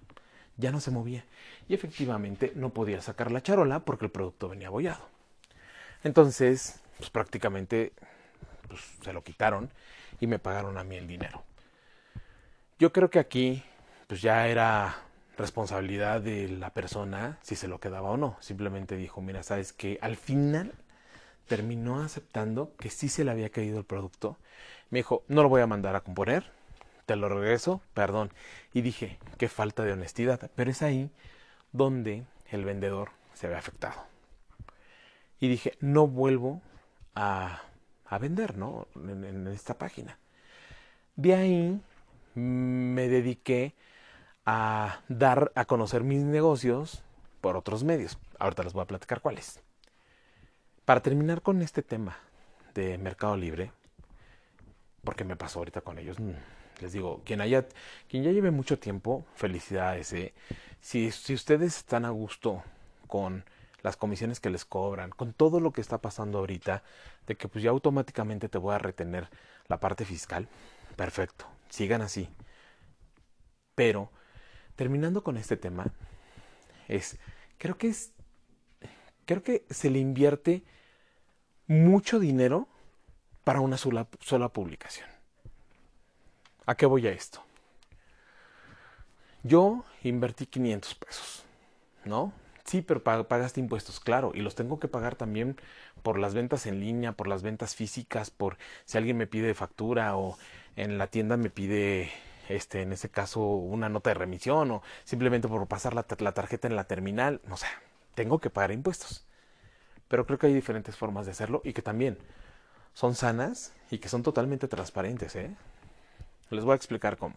ya 0.58 0.72
no 0.72 0.80
se 0.80 0.90
movía. 0.90 1.26
Y 1.68 1.76
efectivamente 1.76 2.54
no 2.56 2.72
podía 2.72 3.02
sacar 3.02 3.32
la 3.32 3.44
charola 3.44 3.82
porque 3.82 4.06
el 4.06 4.12
producto 4.12 4.50
venía 4.50 4.70
abollado. 4.70 5.08
Entonces, 6.04 6.82
pues 6.98 7.12
prácticamente 7.12 7.94
pues 8.68 8.82
se 9.04 9.14
lo 9.14 9.24
quitaron 9.24 9.70
y 10.20 10.26
me 10.26 10.40
pagaron 10.40 10.80
a 10.80 10.84
mí 10.84 10.96
el 10.96 11.06
dinero. 11.06 11.44
Yo 12.80 12.92
creo 12.92 13.12
que 13.12 13.20
aquí 13.20 13.64
pues 14.08 14.24
ya 14.24 14.48
era 14.48 14.96
responsabilidad 15.38 16.22
de 16.22 16.48
la 16.48 16.72
persona 16.72 17.40
si 17.42 17.56
se 17.56 17.68
lo 17.68 17.80
quedaba 17.80 18.12
o 18.12 18.18
no. 18.18 18.38
Simplemente 18.40 18.96
dijo, 18.96 19.22
mira, 19.22 19.44
sabes 19.44 19.74
que 19.74 19.98
al 20.02 20.16
final 20.16 20.74
terminó 21.48 22.02
aceptando 22.02 22.74
que 22.78 22.90
sí 22.90 23.10
se 23.10 23.24
le 23.24 23.32
había 23.32 23.50
caído 23.50 23.80
el 23.80 23.86
producto. 23.86 24.38
Me 24.90 25.00
dijo, 25.00 25.24
no 25.28 25.44
lo 25.44 25.50
voy 25.50 25.62
a 25.62 25.68
mandar 25.68 25.96
a 25.96 26.02
componer, 26.02 26.52
te 27.06 27.16
lo 27.16 27.30
regreso, 27.30 27.82
perdón. 27.94 28.32
Y 28.74 28.82
dije, 28.82 29.18
qué 29.38 29.50
falta 29.50 29.84
de 29.84 29.94
honestidad. 29.94 30.52
Pero 30.56 30.72
es 30.72 30.82
ahí 30.82 31.10
donde 31.72 32.24
el 32.52 32.64
vendedor 32.66 33.12
se 33.34 33.48
ve 33.48 33.56
afectado. 33.56 34.06
Y 35.40 35.50
dije, 35.50 35.74
no 35.82 36.08
vuelvo 36.08 36.62
a, 37.16 37.62
a 38.06 38.18
vender, 38.18 38.58
¿no? 38.58 38.88
En, 38.96 39.24
en 39.26 39.48
esta 39.48 39.78
página. 39.78 40.18
De 41.16 41.36
ahí 41.36 41.82
me 42.36 43.08
dediqué 43.10 43.74
a 44.46 45.02
dar 45.08 45.52
a 45.56 45.66
conocer 45.66 46.04
mis 46.04 46.24
negocios 46.24 47.04
por 47.42 47.58
otros 47.58 47.84
medios. 47.84 48.18
Ahorita 48.40 48.64
les 48.64 48.74
voy 48.74 48.84
a 48.84 48.88
platicar 48.88 49.22
cuáles. 49.22 49.62
Para 50.86 51.02
terminar 51.02 51.42
con 51.42 51.62
este 51.62 51.82
tema 51.82 52.18
de 52.74 52.98
Mercado 52.98 53.38
Libre, 53.38 53.72
porque 55.04 55.24
me 55.24 55.36
pasó 55.36 55.60
ahorita 55.60 55.82
con 55.82 55.98
ellos, 56.00 56.20
mm, 56.20 56.32
les 56.82 56.92
digo, 56.92 57.22
quien 57.26 57.42
haya, 57.42 57.66
quien 58.10 58.24
ya 58.24 58.32
lleve 58.32 58.52
mucho 58.52 58.80
tiempo, 58.80 59.26
felicidades. 59.36 60.12
¿eh? 60.14 60.34
Si, 60.82 61.12
si 61.12 61.34
ustedes 61.34 61.78
están 61.78 62.06
a 62.06 62.10
gusto 62.10 62.64
con 63.08 63.46
las 63.82 63.98
comisiones 63.98 64.40
que 64.40 64.50
les 64.50 64.66
cobran, 64.66 65.12
con 65.12 65.34
todo 65.34 65.60
lo 65.60 65.72
que 65.72 65.82
está 65.82 66.00
pasando 66.00 66.40
ahorita, 66.40 66.84
de 67.28 67.36
que 67.36 67.48
pues 67.48 67.64
ya 67.64 67.70
automáticamente 67.70 68.50
te 68.50 68.58
voy 68.58 68.74
a 68.74 68.80
retener 68.80 69.30
la 69.68 69.80
parte 69.80 70.06
fiscal, 70.06 70.48
perfecto, 70.96 71.46
sigan 71.70 72.02
así. 72.02 72.30
Pero, 73.76 74.10
terminando 74.76 75.24
con 75.24 75.38
este 75.38 75.58
tema, 75.58 75.86
es, 76.88 77.18
creo 77.58 77.78
que 77.78 77.88
es, 77.88 78.12
creo 79.26 79.44
que 79.44 79.66
se 79.70 79.90
le 79.90 80.00
invierte 80.00 80.64
mucho 81.68 82.20
dinero 82.20 82.68
para 83.44 83.62
una 83.62 83.78
sola, 83.78 84.08
sola 84.20 84.50
publicación. 84.50 85.10
¿A 86.66 86.76
qué 86.76 86.86
voy 86.86 87.08
a 87.08 87.12
esto? 87.12 87.44
Yo 89.44 89.84
invertí 90.04 90.46
500 90.46 90.96
pesos, 90.96 91.44
¿no? 92.06 92.32
Sí, 92.64 92.82
pero 92.82 93.04
pagaste 93.04 93.60
impuestos, 93.60 94.00
claro, 94.00 94.32
y 94.34 94.40
los 94.40 94.56
tengo 94.56 94.80
que 94.80 94.88
pagar 94.88 95.16
también 95.16 95.58
por 96.02 96.18
las 96.18 96.34
ventas 96.34 96.66
en 96.66 96.80
línea, 96.80 97.12
por 97.12 97.28
las 97.28 97.44
ventas 97.44 97.76
físicas, 97.76 98.32
por 98.32 98.58
si 98.86 98.98
alguien 98.98 99.18
me 99.18 99.28
pide 99.28 99.54
factura 99.54 100.16
o 100.16 100.38
en 100.78 100.98
la 100.98 101.08
tienda 101.08 101.36
me 101.36 101.50
pide, 101.50 102.10
este, 102.50 102.82
en 102.82 102.94
ese 102.94 103.10
caso, 103.10 103.42
una 103.42 103.90
nota 103.90 104.10
de 104.10 104.16
remisión 104.16 104.72
o 104.72 104.84
simplemente 105.04 105.48
por 105.48 105.66
pasar 105.68 105.94
la, 105.94 106.04
tarjeta 106.04 106.68
en 106.68 106.76
la 106.76 106.86
terminal, 106.86 107.42
no 107.46 107.58
sé, 107.58 107.68
tengo 108.16 108.40
que 108.40 108.50
pagar 108.50 108.72
impuestos. 108.72 109.26
Pero 110.08 110.26
creo 110.26 110.38
que 110.38 110.48
hay 110.48 110.54
diferentes 110.54 110.96
formas 110.96 111.26
de 111.26 111.32
hacerlo 111.32 111.62
y 111.64 111.74
que 111.74 111.82
también 111.82 112.18
son 112.94 113.16
sanas 113.16 113.74
y 113.90 113.98
que 113.98 114.10
son 114.10 114.24
totalmente 114.24 114.68
transparentes, 114.68 115.36
¿eh? 115.36 115.56
Les 116.50 116.64
voy 116.64 116.74
a 116.74 116.76
explicar 116.76 117.18
cómo. 117.18 117.36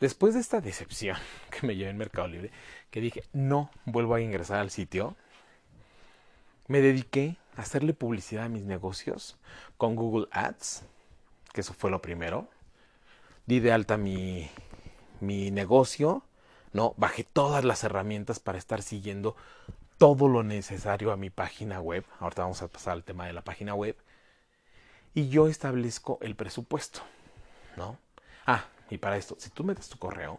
Después 0.00 0.32
de 0.32 0.40
esta 0.40 0.62
decepción 0.62 1.18
que 1.50 1.66
me 1.66 1.76
llevé 1.76 1.90
en 1.90 1.98
Mercado 1.98 2.28
Libre, 2.28 2.50
que 2.90 3.00
dije, 3.00 3.24
no 3.32 3.70
vuelvo 3.84 4.14
a 4.14 4.20
ingresar 4.20 4.58
al 4.60 4.70
sitio, 4.70 5.16
me 6.68 6.80
dediqué 6.80 7.36
a 7.56 7.62
hacerle 7.62 7.92
publicidad 7.92 8.44
a 8.44 8.48
mis 8.48 8.64
negocios 8.64 9.36
con 9.76 9.96
Google 9.96 10.28
Ads, 10.30 10.84
que 11.52 11.60
eso 11.60 11.74
fue 11.74 11.90
lo 11.90 12.00
primero. 12.00 12.48
Di 13.50 13.58
de 13.58 13.72
alta 13.72 13.96
mi, 13.96 14.48
mi 15.18 15.50
negocio, 15.50 16.22
¿no? 16.72 16.94
Bajé 16.98 17.24
todas 17.24 17.64
las 17.64 17.82
herramientas 17.82 18.38
para 18.38 18.58
estar 18.58 18.80
siguiendo 18.80 19.34
todo 19.98 20.28
lo 20.28 20.44
necesario 20.44 21.10
a 21.10 21.16
mi 21.16 21.30
página 21.30 21.80
web. 21.80 22.04
Ahorita 22.20 22.42
vamos 22.42 22.62
a 22.62 22.68
pasar 22.68 22.92
al 22.92 23.02
tema 23.02 23.26
de 23.26 23.32
la 23.32 23.42
página 23.42 23.74
web. 23.74 23.96
Y 25.14 25.30
yo 25.30 25.48
establezco 25.48 26.20
el 26.22 26.36
presupuesto, 26.36 27.00
¿no? 27.76 27.98
Ah, 28.46 28.66
y 28.88 28.98
para 28.98 29.16
esto, 29.16 29.34
si 29.40 29.50
tú 29.50 29.64
metes 29.64 29.88
tu 29.88 29.98
correo 29.98 30.38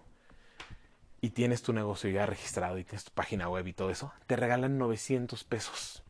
y 1.20 1.32
tienes 1.32 1.64
tu 1.64 1.74
negocio 1.74 2.10
ya 2.10 2.26
registrado 2.26 2.78
y 2.78 2.86
tienes 2.86 3.04
tu 3.04 3.12
página 3.12 3.50
web 3.50 3.68
y 3.68 3.74
todo 3.74 3.90
eso, 3.90 4.14
te 4.26 4.38
regalan 4.38 4.78
900 4.78 5.44
pesos. 5.44 6.02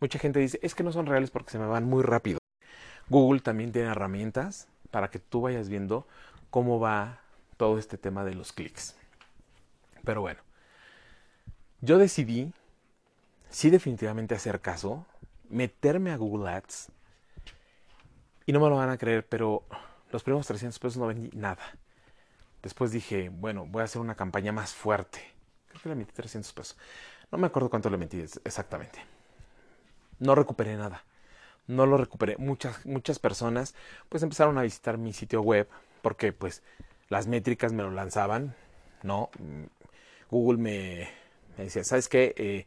Mucha 0.00 0.18
gente 0.18 0.40
dice, 0.40 0.58
es 0.64 0.74
que 0.74 0.82
no 0.82 0.90
son 0.90 1.06
reales 1.06 1.30
porque 1.30 1.52
se 1.52 1.60
me 1.60 1.66
van 1.66 1.84
muy 1.84 2.02
rápido. 2.02 2.40
Google 3.08 3.38
también 3.38 3.70
tiene 3.70 3.90
herramientas 3.90 4.66
para 4.94 5.10
que 5.10 5.18
tú 5.18 5.40
vayas 5.40 5.68
viendo 5.68 6.06
cómo 6.50 6.78
va 6.78 7.18
todo 7.56 7.78
este 7.78 7.98
tema 7.98 8.24
de 8.24 8.32
los 8.32 8.52
clics. 8.52 8.94
Pero 10.04 10.20
bueno, 10.20 10.40
yo 11.80 11.98
decidí, 11.98 12.52
sí 13.50 13.70
definitivamente 13.70 14.36
hacer 14.36 14.60
caso, 14.60 15.04
meterme 15.48 16.12
a 16.12 16.16
Google 16.16 16.48
Ads. 16.48 16.92
Y 18.46 18.52
no 18.52 18.60
me 18.60 18.68
lo 18.68 18.76
van 18.76 18.90
a 18.90 18.96
creer, 18.96 19.26
pero 19.26 19.64
los 20.12 20.22
primeros 20.22 20.46
300 20.46 20.78
pesos 20.78 20.96
no 20.96 21.08
vendí 21.08 21.36
nada. 21.36 21.64
Después 22.62 22.92
dije, 22.92 23.30
bueno, 23.30 23.66
voy 23.66 23.80
a 23.80 23.86
hacer 23.86 24.00
una 24.00 24.14
campaña 24.14 24.52
más 24.52 24.72
fuerte. 24.72 25.18
Creo 25.70 25.82
que 25.82 25.88
le 25.88 25.96
metí 25.96 26.12
300 26.12 26.52
pesos. 26.52 26.78
No 27.32 27.38
me 27.38 27.48
acuerdo 27.48 27.68
cuánto 27.68 27.90
le 27.90 27.96
metí 27.96 28.20
exactamente. 28.20 29.00
No 30.20 30.36
recuperé 30.36 30.76
nada. 30.76 31.02
No 31.66 31.86
lo 31.86 31.96
recuperé. 31.96 32.36
Muchas, 32.36 32.84
muchas 32.84 33.18
personas 33.18 33.74
pues 34.08 34.22
empezaron 34.22 34.58
a 34.58 34.62
visitar 34.62 34.98
mi 34.98 35.12
sitio 35.12 35.40
web 35.42 35.68
porque 36.02 36.32
pues 36.32 36.62
las 37.08 37.26
métricas 37.26 37.72
me 37.72 37.82
lo 37.82 37.90
lanzaban, 37.90 38.54
¿no? 39.02 39.30
Google 40.30 40.58
me, 40.58 41.08
decía, 41.56 41.84
¿sabes 41.84 42.08
qué? 42.08 42.34
Eh, 42.36 42.66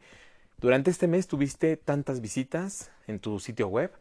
durante 0.58 0.90
este 0.90 1.06
mes 1.06 1.28
tuviste 1.28 1.76
tantas 1.76 2.20
visitas 2.20 2.90
en 3.06 3.20
tu 3.20 3.38
sitio 3.38 3.68
web 3.68 3.92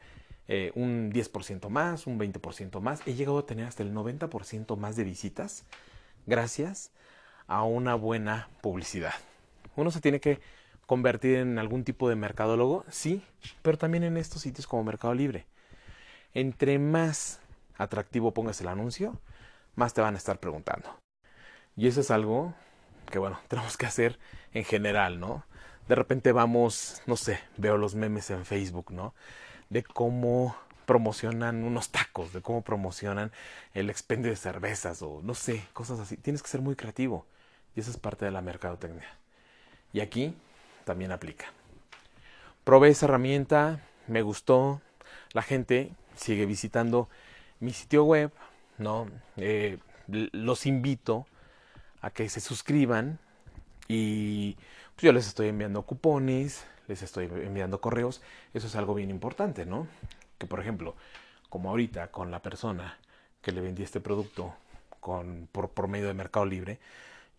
eh, 0.47 0.71
un 0.75 1.11
10% 1.11 1.69
más, 1.69 2.07
un 2.07 2.17
20% 2.17 2.79
más. 2.79 3.05
He 3.05 3.13
llegado 3.15 3.39
a 3.39 3.45
tener 3.45 3.65
hasta 3.65 3.83
el 3.83 3.93
90% 3.93 4.77
más 4.77 4.95
de 4.95 5.03
visitas 5.03 5.65
gracias 6.25 6.91
a 7.47 7.63
una 7.63 7.95
buena 7.95 8.49
publicidad. 8.61 9.13
Uno 9.75 9.91
se 9.91 10.01
tiene 10.01 10.19
que 10.19 10.39
convertir 10.87 11.37
en 11.37 11.59
algún 11.59 11.83
tipo 11.83 12.09
de 12.09 12.15
mercadólogo, 12.15 12.83
sí, 12.89 13.23
pero 13.61 13.77
también 13.77 14.03
en 14.03 14.17
estos 14.17 14.41
sitios 14.41 14.65
como 14.65 14.83
Mercado 14.83 15.13
Libre. 15.13 15.45
Entre 16.33 16.79
más 16.79 17.39
atractivo 17.77 18.33
pongas 18.33 18.59
el 18.61 18.69
anuncio, 18.69 19.21
más 19.75 19.93
te 19.93 20.01
van 20.01 20.15
a 20.15 20.17
estar 20.17 20.39
preguntando. 20.39 20.99
Y 21.75 21.87
eso 21.87 22.01
es 22.01 22.09
algo 22.09 22.55
que, 23.11 23.19
bueno, 23.19 23.39
tenemos 23.47 23.77
que 23.77 23.85
hacer 23.85 24.17
en 24.53 24.63
general, 24.63 25.19
¿no? 25.19 25.45
De 25.87 25.93
repente 25.93 26.31
vamos, 26.31 27.03
no 27.05 27.15
sé, 27.15 27.39
veo 27.57 27.77
los 27.77 27.93
memes 27.93 28.31
en 28.31 28.43
Facebook, 28.45 28.91
¿no? 28.91 29.13
de 29.69 29.83
cómo 29.83 30.55
promocionan 30.85 31.63
unos 31.63 31.89
tacos, 31.89 32.31
de 32.33 32.41
cómo 32.41 32.61
promocionan 32.61 33.31
el 33.73 33.89
expendio 33.89 34.31
de 34.31 34.37
cervezas 34.37 35.01
o 35.01 35.21
no 35.23 35.33
sé, 35.33 35.65
cosas 35.73 35.99
así. 35.99 36.17
Tienes 36.17 36.41
que 36.41 36.49
ser 36.49 36.61
muy 36.61 36.75
creativo 36.75 37.25
y 37.75 37.81
esa 37.81 37.91
es 37.91 37.97
parte 37.97 38.25
de 38.25 38.31
la 38.31 38.41
mercadotecnia. 38.41 39.07
Y 39.91 39.99
aquí 39.99 40.35
también 40.87 41.11
aplica. 41.11 41.47
Probé 42.63 42.89
esa 42.89 43.05
herramienta, 43.05 43.81
me 44.07 44.21
gustó, 44.21 44.81
la 45.33 45.41
gente 45.41 45.91
sigue 46.15 46.45
visitando 46.45 47.09
mi 47.59 47.73
sitio 47.73 48.05
web, 48.05 48.31
¿no? 48.77 49.07
Eh, 49.35 49.79
los 50.07 50.65
invito 50.65 51.27
a 52.01 52.09
que 52.09 52.29
se 52.29 52.39
suscriban 52.39 53.19
y 53.89 54.53
pues 54.95 55.03
yo 55.03 55.11
les 55.11 55.27
estoy 55.27 55.49
enviando 55.49 55.81
cupones, 55.81 56.65
les 56.87 57.01
estoy 57.01 57.25
enviando 57.25 57.81
correos, 57.81 58.21
eso 58.53 58.67
es 58.67 58.75
algo 58.77 58.95
bien 58.95 59.09
importante, 59.09 59.65
¿no? 59.65 59.87
Que 60.37 60.47
por 60.47 60.61
ejemplo, 60.61 60.95
como 61.49 61.69
ahorita 61.69 62.11
con 62.11 62.31
la 62.31 62.41
persona 62.41 62.97
que 63.41 63.51
le 63.51 63.59
vendí 63.59 63.83
este 63.83 63.99
producto 63.99 64.55
con, 65.01 65.49
por, 65.51 65.69
por 65.69 65.89
medio 65.89 66.07
de 66.07 66.13
Mercado 66.13 66.45
Libre, 66.45 66.79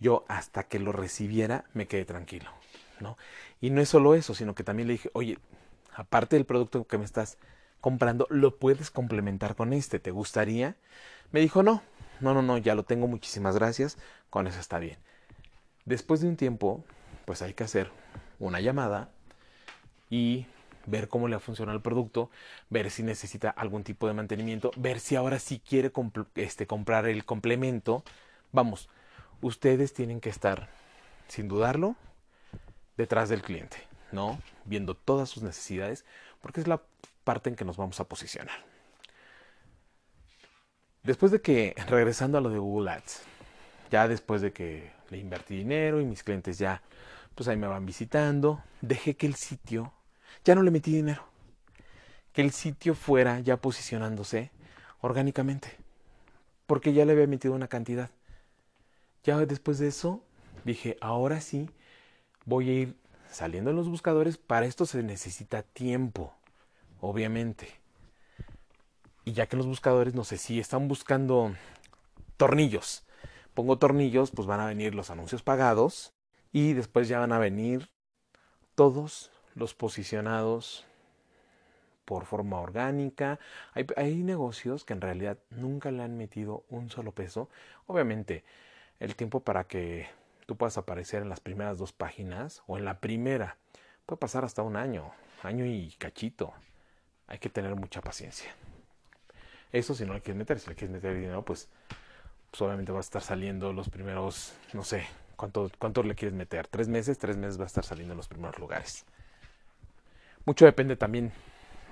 yo 0.00 0.26
hasta 0.28 0.64
que 0.64 0.78
lo 0.78 0.93
recibiera 0.93 1.64
me 1.73 1.87
quedé 1.87 2.05
tranquilo, 2.05 2.50
Y 3.61 3.71
no 3.71 3.81
es 3.81 3.88
solo 3.88 4.14
eso, 4.14 4.35
sino 4.35 4.55
que 4.55 4.64
también 4.64 4.88
le 4.88 4.95
dije, 4.95 5.11
oye, 5.12 5.38
aparte 5.95 6.37
del 6.37 6.47
producto 6.47 6.87
que 6.87 6.99
me 6.99 7.05
estás 7.05 7.38
comprando, 7.81 8.26
lo 8.31 8.57
puedes 8.57 8.90
complementar 8.90 9.55
con 9.55 9.73
este, 9.73 9.99
¿te 9.99 10.11
gustaría? 10.11 10.76
Me 11.33 11.40
dijo, 11.40 11.62
no, 11.62 11.83
no, 12.21 12.35
no, 12.35 12.43
no, 12.43 12.59
ya 12.59 12.75
lo 12.75 12.85
tengo, 12.85 13.07
muchísimas 13.07 13.55
gracias, 13.57 13.99
con 14.31 14.47
eso 14.47 14.61
está 14.61 14.78
bien. 14.78 14.99
Después 15.85 16.21
de 16.21 16.28
un 16.28 16.37
tiempo, 16.37 16.85
pues 17.25 17.43
hay 17.43 17.55
que 17.55 17.64
hacer 17.64 17.90
una 18.38 18.61
llamada 18.61 19.11
y 20.11 20.47
ver 20.87 21.09
cómo 21.09 21.28
le 21.28 21.37
ha 21.37 21.40
funcionado 21.40 21.76
el 21.76 21.83
producto, 21.83 22.31
ver 22.71 22.90
si 22.90 23.02
necesita 23.02 23.50
algún 23.50 23.85
tipo 23.85 24.07
de 24.07 24.14
mantenimiento, 24.14 24.71
ver 24.76 25.00
si 25.00 25.17
ahora 25.17 25.38
sí 25.38 25.61
quiere 25.61 25.93
este, 26.35 26.67
comprar 26.67 27.07
el 27.07 27.25
complemento. 27.25 28.02
Vamos, 28.52 28.88
ustedes 29.43 29.93
tienen 29.93 30.21
que 30.21 30.31
estar, 30.31 30.69
sin 31.28 31.49
dudarlo, 31.49 31.97
detrás 32.99 33.31
del 33.31 33.40
cliente, 33.40 33.78
¿no? 34.12 34.43
Viendo 34.67 34.95
todas 34.95 35.31
sus 35.31 35.43
necesidades, 35.43 36.05
porque 36.43 36.61
es 36.61 36.69
la 36.69 36.83
parte 37.25 37.49
en 37.49 37.57
que 37.57 37.64
nos 37.64 37.78
vamos 37.78 38.00
a 38.00 38.05
posicionar. 38.05 38.67
Después 41.05 41.33
de 41.33 41.40
que, 41.40 41.75
regresando 41.87 42.37
a 42.37 42.40
lo 42.43 42.50
de 42.50 42.59
Google 42.59 42.90
Ads, 42.90 43.23
ya 43.90 44.09
después 44.09 44.43
de 44.43 44.52
que 44.52 44.90
le 45.09 45.19
invertí 45.19 45.57
dinero 45.57 46.00
y 46.00 46.05
mis 46.05 46.23
clientes 46.23 46.59
ya, 46.59 46.83
pues 47.35 47.49
ahí 47.49 47.57
me 47.57 47.69
van 47.69 47.87
visitando, 47.87 48.62
dejé 48.83 49.17
que 49.17 49.26
el 49.26 49.37
sitio, 49.37 49.95
ya 50.45 50.55
no 50.55 50.62
le 50.62 50.73
metí 50.73 50.93
dinero, 50.93 51.23
que 52.33 52.43
el 52.43 52.50
sitio 52.50 52.95
fuera 52.95 53.38
ya 53.40 53.57
posicionándose 53.59 54.50
orgánicamente, 55.00 55.76
porque 56.67 56.93
ya 56.93 57.05
le 57.05 57.12
había 57.12 57.28
metido 57.28 57.55
una 57.55 57.69
cantidad. 57.69 58.11
Ya 59.23 59.38
después 59.47 59.78
de 59.78 59.87
eso, 59.87 60.23
dije, 60.64 60.99
ahora 61.00 61.40
sí, 61.40 61.71
voy 62.49 62.71
a 62.71 62.73
ir 62.73 62.97
saliendo 63.31 63.71
en 63.71 63.76
los 63.76 63.88
buscadores, 63.88 64.38
para 64.38 64.64
esto 64.64 64.87
se 64.87 65.02
necesita 65.02 65.62
tiempo, 65.62 66.33
obviamente. 67.00 67.69
Y 69.25 69.33
ya 69.33 69.47
que 69.47 69.57
los 69.57 69.67
buscadores, 69.67 70.14
no 70.14 70.25
sé 70.25 70.38
si 70.38 70.59
están 70.59 70.88
buscando 70.88 71.55
tornillos, 72.38 73.05
pongo 73.52 73.76
tornillos, 73.78 74.31
pues 74.31 74.49
van 74.49 74.61
a 74.61 74.67
venir 74.67 74.95
los 74.95 75.11
anuncios 75.11 75.43
pagados 75.43 76.14
y 76.50 76.73
después 76.73 77.07
ya 77.07 77.19
van 77.19 77.33
a 77.33 77.38
venir 77.38 77.90
todos 78.75 79.31
los 79.55 79.75
posicionados 79.75 80.87
por 82.07 82.25
forma 82.25 82.59
orgánica. 82.61 83.38
Hay, 83.75 83.87
hay, 83.97 84.23
negocios 84.23 84.87
que 84.87 84.95
en 84.95 85.02
realidad 85.02 85.37
nunca 85.50 85.90
le 85.90 86.02
han 86.02 86.17
metido 86.17 86.64
un 86.71 86.88
solo 86.88 87.12
peso. 87.12 87.50
Obviamente, 87.87 88.45
el 89.00 89.14
tiempo 89.17 89.40
para 89.40 89.64
que 89.64 90.07
tú 90.49 90.57
puedas 90.57 90.78
aparecer 90.78 91.21
en 91.21 91.28
las 91.28 91.40
primeras 91.40 91.76
dos 91.76 91.93
páginas 91.93 92.62
o 92.67 92.78
en 92.78 92.87
la 92.87 93.00
primera 93.00 93.59
puede 94.07 94.19
pasar 94.19 94.47
hasta 94.47 94.62
un 94.62 94.76
año, 94.76 95.12
año 95.43 95.67
y 95.67 95.95
cachito. 95.99 96.55
Hay 97.26 97.38
que 97.38 97.50
tener 97.50 97.76
mucha 97.76 98.00
paciencia. 98.00 98.50
Eso 99.73 99.95
si 99.95 100.07
no 100.07 100.14
le 100.14 100.23
quieres 100.23 100.38
meter, 100.38 100.59
si 100.59 100.71
le 100.71 100.75
quieres 100.75 100.95
meter 100.95 101.14
dinero, 101.14 101.45
pues, 101.45 101.69
pues 102.50 102.62
obviamente 102.62 102.93
va 102.93 102.97
a 102.97 103.00
estar 103.02 103.21
saliendo 103.21 103.75
los 103.75 103.90
primeros, 103.90 104.55
no 104.73 104.85
sé, 104.85 105.07
¿cuánto, 105.37 105.71
¿cuánto 105.78 106.02
le 106.02 106.14
quieres 106.14 106.35
meter? 106.35 106.67
¿Tres 106.67 106.88
meses? 106.88 107.19
Tres 107.19 107.37
meses 107.37 107.61
va 107.61 107.64
a 107.64 107.67
estar 107.67 107.85
saliendo 107.85 108.14
en 108.14 108.17
los 108.17 108.28
primeros 108.28 108.59
lugares. 108.59 109.05
Mucho 110.47 110.64
depende 110.64 110.97
también 110.97 111.31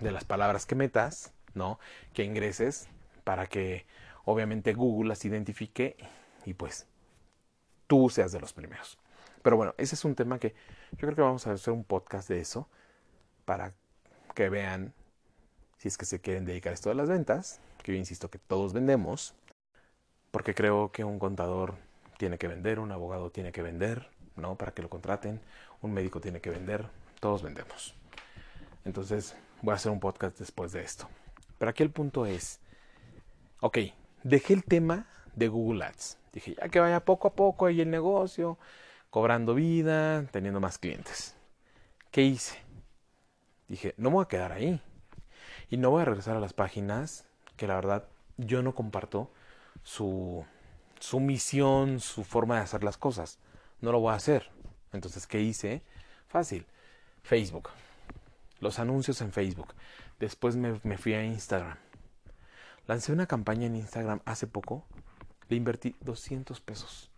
de 0.01 0.13
las 0.13 0.25
palabras 0.25 0.65
que 0.65 0.77
metas, 0.77 1.35
¿no? 1.53 1.79
Que 2.15 2.25
ingreses 2.25 2.89
para 3.23 3.49
que 3.49 3.85
obviamente 4.25 4.73
Google 4.73 5.11
las 5.11 5.27
identifique 5.27 5.99
y 6.47 6.55
pues 6.55 6.87
tú 7.87 8.09
seas 8.11 8.33
de 8.33 8.41
los 8.41 8.53
primeros. 8.53 8.99
Pero 9.43 9.57
bueno, 9.57 9.75
ese 9.79 9.95
es 9.95 10.05
un 10.05 10.15
tema 10.15 10.39
que 10.39 10.55
yo 10.93 10.99
creo 10.99 11.15
que 11.15 11.23
vamos 11.23 11.47
a 11.47 11.53
hacer 11.53 11.73
un 11.73 11.85
podcast 11.85 12.29
de 12.29 12.41
eso 12.41 12.69
para 13.45 13.73
que 14.35 14.49
vean 14.49 14.93
si 15.79 15.89
es 15.89 15.99
que 15.99 16.05
se 16.05 16.21
quieren 16.21 16.45
dedicar 16.45 16.73
a 16.73 16.75
esto 16.75 16.89
de 16.89 16.95
las 16.95 17.09
ventas, 17.09 17.61
que 17.83 17.93
yo 17.93 17.99
insisto 17.99 18.31
que 18.31 18.39
todos 18.39 18.73
vendemos, 18.73 19.35
porque 20.31 20.55
creo 20.55 20.91
que 20.91 21.05
un 21.05 21.19
contador 21.19 21.77
tiene 22.19 22.39
que 22.39 22.49
vender, 22.49 22.79
un 22.79 22.93
abogado 22.93 23.31
tiene 23.31 23.53
que 23.53 23.63
vender, 23.63 24.09
¿no? 24.37 24.57
Para 24.57 24.73
que 24.73 24.83
lo 24.83 24.91
contraten, 24.91 25.41
un 25.81 25.93
médico 25.93 26.21
tiene 26.21 26.41
que 26.41 26.51
vender, 26.51 26.89
todos 27.21 27.43
vendemos. 27.43 27.95
Entonces, 28.85 29.37
voy 29.63 29.73
a 29.73 29.77
hacer 29.77 29.93
un 29.93 30.01
podcast 30.01 30.39
después 30.39 30.73
de 30.73 30.83
esto. 30.83 31.09
Pero 31.59 31.71
aquí 31.71 31.83
el 31.83 31.91
punto 31.91 32.27
es, 32.27 32.61
ok, 33.61 33.79
dejé 34.23 34.55
el 34.55 34.65
tema 34.65 35.07
de 35.37 35.49
Google 35.49 35.85
Ads. 35.85 36.19
Dije, 36.33 36.57
ya 36.61 36.69
que 36.69 36.81
vaya 36.81 37.05
poco 37.05 37.29
a 37.29 37.35
poco 37.35 37.67
ahí 37.67 37.81
el 37.81 37.91
negocio, 37.91 38.59
cobrando 39.11 39.55
vida, 39.55 40.27
teniendo 40.33 40.59
más 40.61 40.79
clientes. 40.79 41.37
¿Qué 42.11 42.23
hice? 42.23 42.59
Dije, 43.69 43.95
no 43.97 44.11
voy 44.11 44.25
a 44.25 44.29
quedar 44.29 44.53
ahí. 44.53 44.81
Y 45.71 45.77
no 45.77 45.91
voy 45.91 46.03
a 46.03 46.07
regresar 46.07 46.37
a 46.37 46.41
las 46.41 46.53
páginas 46.53 47.27
que 47.57 47.67
la 47.67 47.77
verdad 47.77 48.09
yo 48.37 48.63
no 48.63 48.75
comparto 48.75 49.31
su, 49.83 50.45
su 51.01 51.21
misión, 51.21 52.01
su 52.01 52.25
forma 52.25 52.57
de 52.57 52.63
hacer 52.63 52.85
las 52.85 52.97
cosas. 52.97 53.39
No 53.81 53.93
lo 53.93 54.01
voy 54.01 54.13
a 54.13 54.17
hacer. 54.17 54.51
Entonces, 54.93 55.27
¿qué 55.27 55.41
hice? 55.41 55.83
Fácil. 56.29 56.67
Facebook. 57.23 57.71
Los 58.61 58.79
anuncios 58.79 59.21
en 59.21 59.33
Facebook. 59.33 59.75
Después 60.19 60.57
me, 60.57 60.81
me 60.83 60.99
fui 60.99 61.15
a 61.15 61.25
Instagram. 61.25 61.77
Lancé 62.87 63.13
una 63.13 63.27
campaña 63.27 63.67
en 63.67 63.77
Instagram 63.77 64.21
hace 64.25 64.47
poco. 64.47 64.87
Le 65.49 65.57
invertí 65.57 65.95
200 66.01 66.61
pesos. 66.61 67.11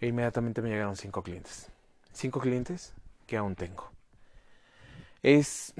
E 0.00 0.06
inmediatamente 0.06 0.62
me 0.62 0.68
llegaron 0.68 0.96
5 0.96 1.22
clientes. 1.22 1.70
5 2.12 2.40
clientes 2.40 2.94
que 3.26 3.36
aún 3.36 3.54
tengo. 3.54 3.90
Es, 5.22 5.74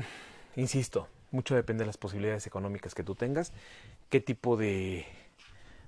insisto, 0.56 1.08
mucho 1.30 1.54
depende 1.54 1.82
de 1.82 1.86
las 1.86 1.96
posibilidades 1.96 2.46
económicas 2.46 2.94
que 2.94 3.04
tú 3.04 3.14
tengas, 3.14 3.52
qué 4.08 4.20
tipo 4.20 4.56
de, 4.56 5.06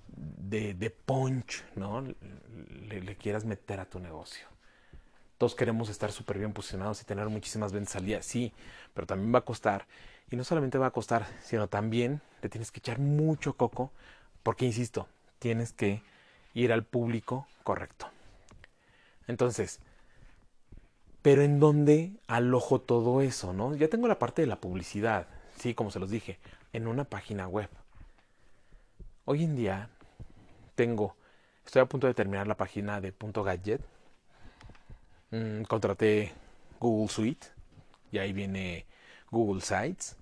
de, 0.08 0.74
de 0.74 0.90
punch 0.90 1.64
¿no? 1.76 2.02
Le, 2.02 3.16
quieras 3.16 3.44
meter 3.44 3.80
a 3.80 3.86
tu 3.86 3.98
negocio. 3.98 4.46
Todos 5.38 5.54
queremos 5.54 5.88
estar 5.88 6.12
súper 6.12 6.38
bien 6.38 6.52
posicionados 6.52 7.00
y 7.00 7.04
tener 7.04 7.28
muchísimas 7.28 7.72
ventas 7.72 7.96
al 7.96 8.04
día, 8.04 8.22
sí, 8.22 8.52
pero 8.92 9.06
también 9.06 9.34
va 9.34 9.38
a 9.38 9.44
costar. 9.44 9.86
Y 10.30 10.36
no 10.36 10.44
solamente 10.44 10.78
va 10.78 10.86
a 10.86 10.90
costar, 10.90 11.26
sino 11.42 11.66
también 11.66 12.20
le 12.42 12.48
tienes 12.48 12.70
que 12.70 12.78
echar 12.78 12.98
mucho 12.98 13.54
coco, 13.54 13.90
porque, 14.42 14.66
insisto, 14.66 15.08
tienes 15.40 15.72
que 15.72 16.02
ir 16.54 16.72
al 16.72 16.84
público 16.84 17.48
correcto. 17.64 18.06
Entonces, 19.26 19.80
pero 21.22 21.42
en 21.42 21.58
dónde 21.58 22.12
alojo 22.28 22.80
todo 22.80 23.20
eso, 23.20 23.52
¿no? 23.52 23.74
Ya 23.74 23.88
tengo 23.88 24.06
la 24.06 24.18
parte 24.18 24.42
de 24.42 24.46
la 24.46 24.60
publicidad, 24.60 25.26
sí, 25.58 25.74
como 25.74 25.90
se 25.90 25.98
los 25.98 26.10
dije, 26.10 26.38
en 26.72 26.86
una 26.86 27.04
página 27.04 27.48
web. 27.48 27.68
Hoy 29.24 29.44
en 29.44 29.56
día 29.56 29.90
tengo, 30.74 31.16
estoy 31.64 31.82
a 31.82 31.86
punto 31.86 32.06
de 32.06 32.14
terminar 32.14 32.46
la 32.46 32.56
página 32.56 33.00
de 33.00 33.12
Punto 33.12 33.42
Gadget. 33.42 33.82
Mm, 35.30 35.62
contraté 35.62 36.32
Google 36.80 37.08
Suite 37.08 37.46
y 38.10 38.18
ahí 38.18 38.32
viene 38.32 38.86
Google 39.30 39.60
Sites. 39.60 40.16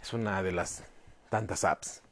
Es 0.00 0.12
una 0.12 0.42
de 0.42 0.52
las 0.52 0.82
tantas 1.28 1.64
apps. 1.64 2.02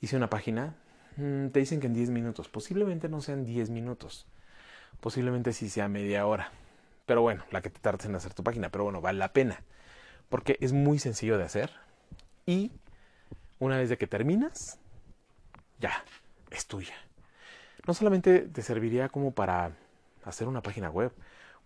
Hice 0.00 0.16
una 0.16 0.30
página. 0.30 0.74
Mm, 1.16 1.48
te 1.48 1.60
dicen 1.60 1.80
que 1.80 1.86
en 1.86 1.94
10 1.94 2.10
minutos. 2.10 2.48
Posiblemente 2.48 3.08
no 3.08 3.20
sean 3.20 3.44
10 3.44 3.70
minutos 3.70 4.26
Posiblemente 5.00 5.52
sí 5.52 5.68
sea 5.68 5.88
media 5.88 6.26
hora. 6.26 6.50
Pero 7.06 7.22
bueno, 7.22 7.44
la 7.50 7.60
que 7.60 7.70
te 7.70 7.80
tardes 7.80 8.06
en 8.06 8.14
hacer 8.14 8.34
tu 8.34 8.42
página. 8.42 8.70
Pero 8.70 8.84
bueno, 8.84 9.00
vale 9.00 9.18
la 9.18 9.32
pena. 9.32 9.62
Porque 10.28 10.56
es 10.60 10.72
muy 10.72 10.98
sencillo 10.98 11.38
de 11.38 11.44
hacer. 11.44 11.70
Y 12.46 12.72
una 13.58 13.78
vez 13.78 13.88
de 13.88 13.98
que 13.98 14.06
terminas, 14.06 14.78
ya, 15.80 16.04
es 16.50 16.66
tuya. 16.66 16.94
No 17.86 17.94
solamente 17.94 18.40
te 18.40 18.62
serviría 18.62 19.08
como 19.08 19.32
para 19.32 19.72
hacer 20.24 20.48
una 20.48 20.62
página 20.62 20.90
web. 20.90 21.12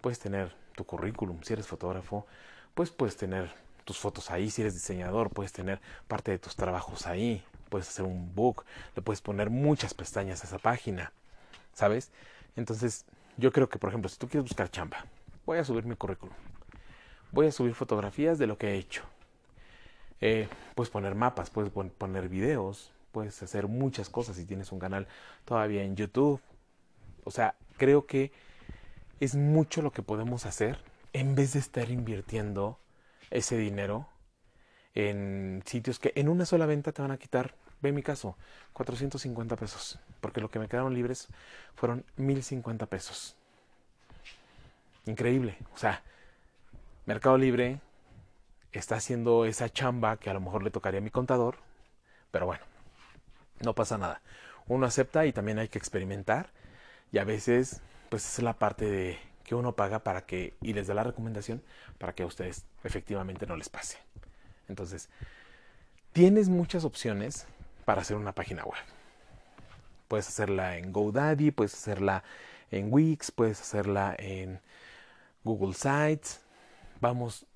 Puedes 0.01 0.19
tener 0.19 0.55
tu 0.75 0.85
currículum. 0.85 1.43
Si 1.43 1.53
eres 1.53 1.66
fotógrafo, 1.66 2.27
pues 2.75 2.90
puedes 2.90 3.16
tener 3.16 3.51
tus 3.85 3.99
fotos 3.99 4.31
ahí. 4.31 4.51
Si 4.51 4.61
eres 4.62 4.75
diseñador, 4.75 5.31
puedes 5.31 5.53
tener 5.53 5.81
parte 6.09 6.31
de 6.33 6.38
tus 6.38 6.57
trabajos 6.57 7.07
ahí. 7.07 7.43
Puedes 7.70 7.88
hacer 7.88 8.04
un 8.04 8.35
book. 8.35 8.64
Le 8.94 9.00
puedes 9.00 9.22
poner 9.22 9.48
muchas 9.48 9.94
pestañas 9.94 10.44
a 10.44 10.46
esa 10.46 10.59
página. 10.59 11.12
¿Sabes? 11.72 12.11
Entonces, 12.56 13.06
yo 13.38 13.52
creo 13.52 13.70
que, 13.70 13.78
por 13.78 13.88
ejemplo, 13.88 14.11
si 14.11 14.18
tú 14.18 14.28
quieres 14.28 14.44
buscar 14.44 14.70
chamba, 14.70 15.06
voy 15.46 15.56
a 15.56 15.64
subir 15.64 15.87
mi 15.87 15.96
currículum. 15.96 16.35
Voy 17.33 17.46
a 17.46 17.52
subir 17.52 17.74
fotografías 17.74 18.38
de 18.38 18.46
lo 18.46 18.59
que 18.59 18.72
he 18.72 18.74
hecho. 18.76 19.02
Eh, 20.20 20.48
puedes 20.74 20.90
poner 20.90 21.14
mapas, 21.14 21.48
puedes 21.48 21.72
poner 21.72 22.28
videos, 22.28 22.92
puedes 23.12 23.42
hacer 23.42 23.68
muchas 23.68 24.11
cosas 24.11 24.37
si 24.37 24.44
tienes 24.44 24.72
un 24.72 24.78
canal 24.78 25.06
todavía 25.44 25.83
en 25.83 25.96
YouTube. 25.96 26.40
O 27.24 27.30
sea, 27.30 27.54
creo 27.78 28.06
que 28.06 28.33
es 29.20 29.35
mucho 29.35 29.80
lo 29.83 29.92
que 29.92 30.02
podemos 30.02 30.44
hacer 30.46 30.78
en 31.12 31.35
vez 31.35 31.54
de 31.54 31.61
estar 31.61 31.90
invirtiendo 31.90 32.78
ese 33.30 33.56
dinero 33.56 34.09
en 34.94 35.62
sitios 35.66 35.98
que 35.98 36.12
en 36.16 36.28
una 36.28 36.44
sola 36.44 36.66
venta 36.66 36.92
te 36.92 37.02
van 37.02 37.11
a 37.12 37.18
quitar 37.18 37.54
Ve 37.83 37.93
mi 37.93 38.03
caso, 38.03 38.37
450 38.75 39.57
pesos, 39.57 39.99
porque 40.21 40.40
lo 40.40 40.51
que 40.51 40.59
me 40.59 40.69
quedaron 40.69 40.95
libres 40.95 41.29
fueron 41.75 42.05
1050 42.16 42.87
pesos. 42.87 43.37
Increíble, 45.07 45.57
o 45.75 45.79
sea, 45.79 46.03
Mercado 47.07 47.38
Libre 47.38 47.81
está 48.73 48.97
haciendo 48.97 49.45
esa 49.45 49.69
chamba 49.71 50.19
que 50.19 50.31
a 50.31 50.35
lo 50.35 50.40
mejor 50.40 50.62
le 50.62 50.71
tocaría 50.71 51.01
a 51.01 51.03
mi 51.03 51.11
contador, 51.11 51.57
pero 52.31 52.47
bueno, 52.47 52.62
no 53.61 53.75
pasa 53.75 53.99
nada. 53.99 54.21
Uno 54.69 54.87
acepta 54.87 55.27
y 55.27 55.33
también 55.33 55.59
hay 55.59 55.69
que 55.69 55.79
experimentar 55.79 56.51
y 57.12 57.19
a 57.19 57.25
veces 57.25 57.81
pues 58.11 58.27
es 58.27 58.43
la 58.43 58.59
parte 58.59 58.85
de 58.90 59.19
que 59.45 59.55
uno 59.55 59.75
paga 59.75 60.01
para 60.01 60.27
que 60.27 60.55
y 60.61 60.75
les 60.75 60.87
da 60.87 60.95
la 60.95 61.03
recomendación 61.03 61.62
para 61.99 62.12
que 62.12 62.23
a 62.23 62.27
ustedes 62.27 62.64
efectivamente 62.85 63.47
no 63.47 63.57
les 63.57 63.69
pase. 63.69 63.99
Entonces, 64.69 65.09
tienes 66.12 66.49
muchas 66.49 66.85
opciones 66.85 67.47
para 67.85 68.03
hacer 68.03 68.16
una 68.16 68.33
página 68.33 68.64
web. 68.64 68.81
Puedes 70.09 70.29
hacerla 70.29 70.77
en 70.77 70.93
GoDaddy, 70.93 71.51
puedes 71.51 71.75
hacerla 71.75 72.25
en 72.71 72.93
Wix, 72.93 73.31
puedes 73.31 73.61
hacerla 73.61 74.14
en 74.19 74.61
Google 75.45 75.75
Sites. 75.75 76.40
Vamos, 77.01 77.47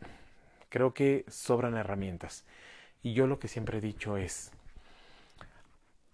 creo 0.68 0.94
que 0.94 1.24
sobran 1.28 1.76
herramientas. 1.76 2.44
Y 3.02 3.12
yo 3.12 3.26
lo 3.26 3.38
que 3.38 3.48
siempre 3.48 3.78
he 3.78 3.80
dicho 3.80 4.16
es, 4.16 4.50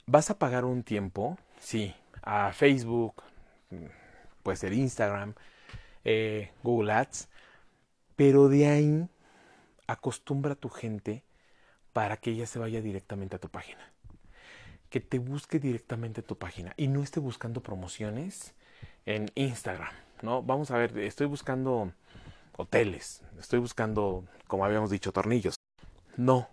vas 0.06 0.30
a 0.30 0.38
pagar 0.38 0.64
un 0.64 0.82
tiempo, 0.82 1.38
sí, 1.58 1.94
a 2.22 2.52
Facebook, 2.52 3.22
puede 4.42 4.56
ser 4.56 4.72
Instagram, 4.72 5.34
eh, 6.04 6.50
Google 6.62 6.92
Ads, 6.92 7.28
pero 8.16 8.48
de 8.48 8.66
ahí 8.66 9.08
acostumbra 9.86 10.52
a 10.52 10.56
tu 10.56 10.68
gente 10.68 11.22
para 11.92 12.16
que 12.16 12.30
ella 12.30 12.46
se 12.46 12.58
vaya 12.58 12.80
directamente 12.80 13.36
a 13.36 13.38
tu 13.38 13.48
página. 13.48 13.80
Que 14.90 15.00
te 15.00 15.18
busque 15.18 15.58
directamente 15.58 16.22
tu 16.22 16.36
página 16.36 16.74
y 16.76 16.88
no 16.88 17.02
esté 17.02 17.20
buscando 17.20 17.62
promociones 17.62 18.54
en 19.06 19.30
Instagram, 19.34 19.92
¿no? 20.22 20.42
Vamos 20.42 20.70
a 20.70 20.76
ver, 20.76 20.98
estoy 20.98 21.26
buscando 21.26 21.92
hoteles, 22.56 23.22
estoy 23.38 23.58
buscando, 23.58 24.24
como 24.46 24.64
habíamos 24.64 24.90
dicho, 24.90 25.12
tornillos. 25.12 25.54
No, 26.16 26.48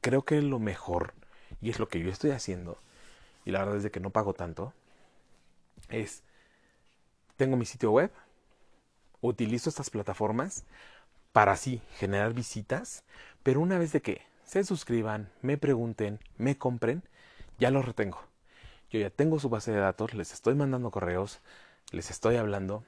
creo 0.00 0.24
que 0.24 0.40
lo 0.42 0.58
mejor, 0.58 1.14
y 1.60 1.70
es 1.70 1.78
lo 1.78 1.88
que 1.88 2.00
yo 2.00 2.10
estoy 2.10 2.30
haciendo, 2.30 2.78
y 3.44 3.50
la 3.50 3.64
verdad 3.64 3.84
es 3.84 3.90
que 3.90 4.00
no 4.00 4.10
pago 4.10 4.34
tanto, 4.34 4.72
es, 5.88 6.22
tengo 7.36 7.56
mi 7.56 7.64
sitio 7.64 7.90
web, 7.90 8.12
utilizo 9.20 9.68
estas 9.68 9.90
plataformas 9.90 10.64
para 11.32 11.52
así 11.52 11.80
generar 11.98 12.34
visitas, 12.34 13.04
pero 13.42 13.60
una 13.60 13.78
vez 13.78 13.92
de 13.92 14.02
que 14.02 14.22
se 14.44 14.62
suscriban, 14.64 15.32
me 15.40 15.56
pregunten, 15.56 16.20
me 16.36 16.56
compren, 16.58 17.02
ya 17.62 17.70
los 17.70 17.84
retengo. 17.84 18.20
Yo 18.90 18.98
ya 18.98 19.08
tengo 19.08 19.38
su 19.38 19.48
base 19.48 19.70
de 19.70 19.78
datos, 19.78 20.14
les 20.14 20.32
estoy 20.32 20.56
mandando 20.56 20.90
correos, 20.90 21.40
les 21.92 22.10
estoy 22.10 22.34
hablando 22.34 22.82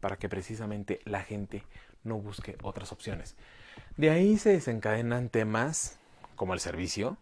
para 0.00 0.18
que 0.18 0.28
precisamente 0.28 1.00
la 1.06 1.22
gente 1.22 1.64
no 2.04 2.18
busque 2.18 2.58
otras 2.62 2.92
opciones. 2.92 3.36
De 3.96 4.10
ahí 4.10 4.36
se 4.36 4.50
desencadenan 4.50 5.30
temas 5.30 5.98
como 6.36 6.52
el 6.52 6.60
servicio. 6.60 7.16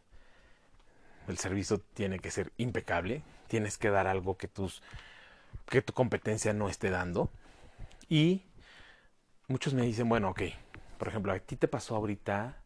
El 1.28 1.38
servicio 1.38 1.78
tiene 1.94 2.18
que 2.18 2.32
ser 2.32 2.52
impecable, 2.56 3.22
tienes 3.46 3.78
que 3.78 3.90
dar 3.90 4.08
algo 4.08 4.36
que 4.36 4.48
tus 4.48 4.82
que 5.66 5.82
tu 5.82 5.92
competencia 5.92 6.52
no 6.52 6.68
esté 6.68 6.90
dando. 6.90 7.30
Y 8.08 8.42
muchos 9.46 9.74
me 9.74 9.82
dicen, 9.82 10.08
bueno, 10.08 10.30
ok, 10.30 10.42
por 10.98 11.06
ejemplo, 11.06 11.32
a 11.32 11.38
ti 11.38 11.54
te 11.54 11.68
pasó 11.68 11.94
ahorita 11.94 12.56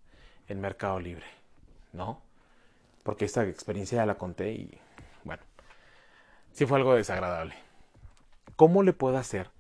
en 0.48 0.62
Mercado 0.62 0.98
Libre, 0.98 1.26
¿no? 1.92 2.23
Porque 3.04 3.26
esta 3.26 3.44
experiencia 3.44 3.98
ya 3.98 4.06
la 4.06 4.16
conté 4.16 4.50
y, 4.52 4.80
bueno, 5.22 5.44
sí 6.52 6.66
fue 6.66 6.78
algo 6.78 6.94
desagradable. 6.96 7.54
¿Cómo 8.56 8.82
le 8.82 8.92
puedo 8.92 9.16
hacer 9.16 9.50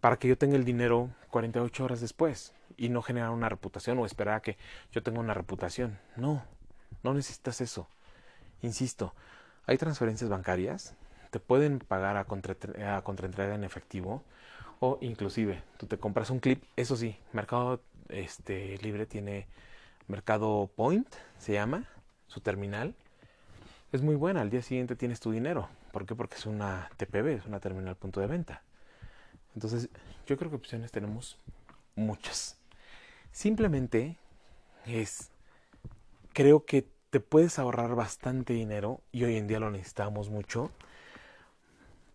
para 0.00 0.18
que 0.18 0.28
yo 0.28 0.36
tenga 0.36 0.56
el 0.56 0.64
dinero 0.64 1.10
48 1.30 1.84
horas 1.84 2.00
después 2.02 2.52
y 2.76 2.90
no 2.90 3.00
generar 3.00 3.30
una 3.30 3.48
reputación 3.48 3.98
o 3.98 4.04
esperar 4.04 4.34
a 4.34 4.42
que 4.42 4.58
yo 4.92 5.02
tenga 5.02 5.20
una 5.20 5.32
reputación? 5.32 5.98
No, 6.16 6.44
no 7.02 7.14
necesitas 7.14 7.62
eso. 7.62 7.88
Insisto, 8.60 9.14
hay 9.66 9.78
transferencias 9.78 10.28
bancarias, 10.28 10.94
te 11.30 11.40
pueden 11.40 11.78
pagar 11.78 12.16
a, 12.16 12.24
contra, 12.24 12.56
a 12.96 13.02
contraentrega 13.02 13.54
en 13.54 13.64
efectivo 13.64 14.22
o 14.80 14.98
inclusive 15.00 15.62
tú 15.78 15.86
te 15.86 15.98
compras 15.98 16.30
un 16.30 16.40
clip, 16.40 16.62
eso 16.76 16.96
sí, 16.96 17.18
Mercado 17.32 17.80
este, 18.08 18.78
Libre 18.78 19.06
tiene 19.06 19.46
Mercado 20.08 20.70
Point, 20.74 21.08
se 21.38 21.52
llama, 21.52 21.84
su 22.26 22.40
terminal. 22.40 22.94
Es 23.92 24.02
muy 24.02 24.16
buena, 24.16 24.40
al 24.40 24.50
día 24.50 24.62
siguiente 24.62 24.96
tienes 24.96 25.20
tu 25.20 25.30
dinero. 25.30 25.68
¿Por 25.92 26.06
qué? 26.06 26.14
Porque 26.14 26.36
es 26.36 26.46
una 26.46 26.90
TPV, 26.96 27.34
es 27.34 27.46
una 27.46 27.60
terminal 27.60 27.96
punto 27.96 28.20
de 28.20 28.26
venta. 28.26 28.62
Entonces, 29.54 29.88
yo 30.26 30.36
creo 30.36 30.50
que 30.50 30.56
opciones 30.56 30.92
tenemos 30.92 31.38
muchas. 31.94 32.58
Simplemente 33.32 34.16
es, 34.84 35.30
creo 36.32 36.64
que 36.64 36.86
te 37.10 37.20
puedes 37.20 37.58
ahorrar 37.58 37.94
bastante 37.94 38.52
dinero 38.52 39.00
y 39.12 39.24
hoy 39.24 39.36
en 39.36 39.46
día 39.46 39.60
lo 39.60 39.70
necesitamos 39.70 40.28
mucho 40.28 40.70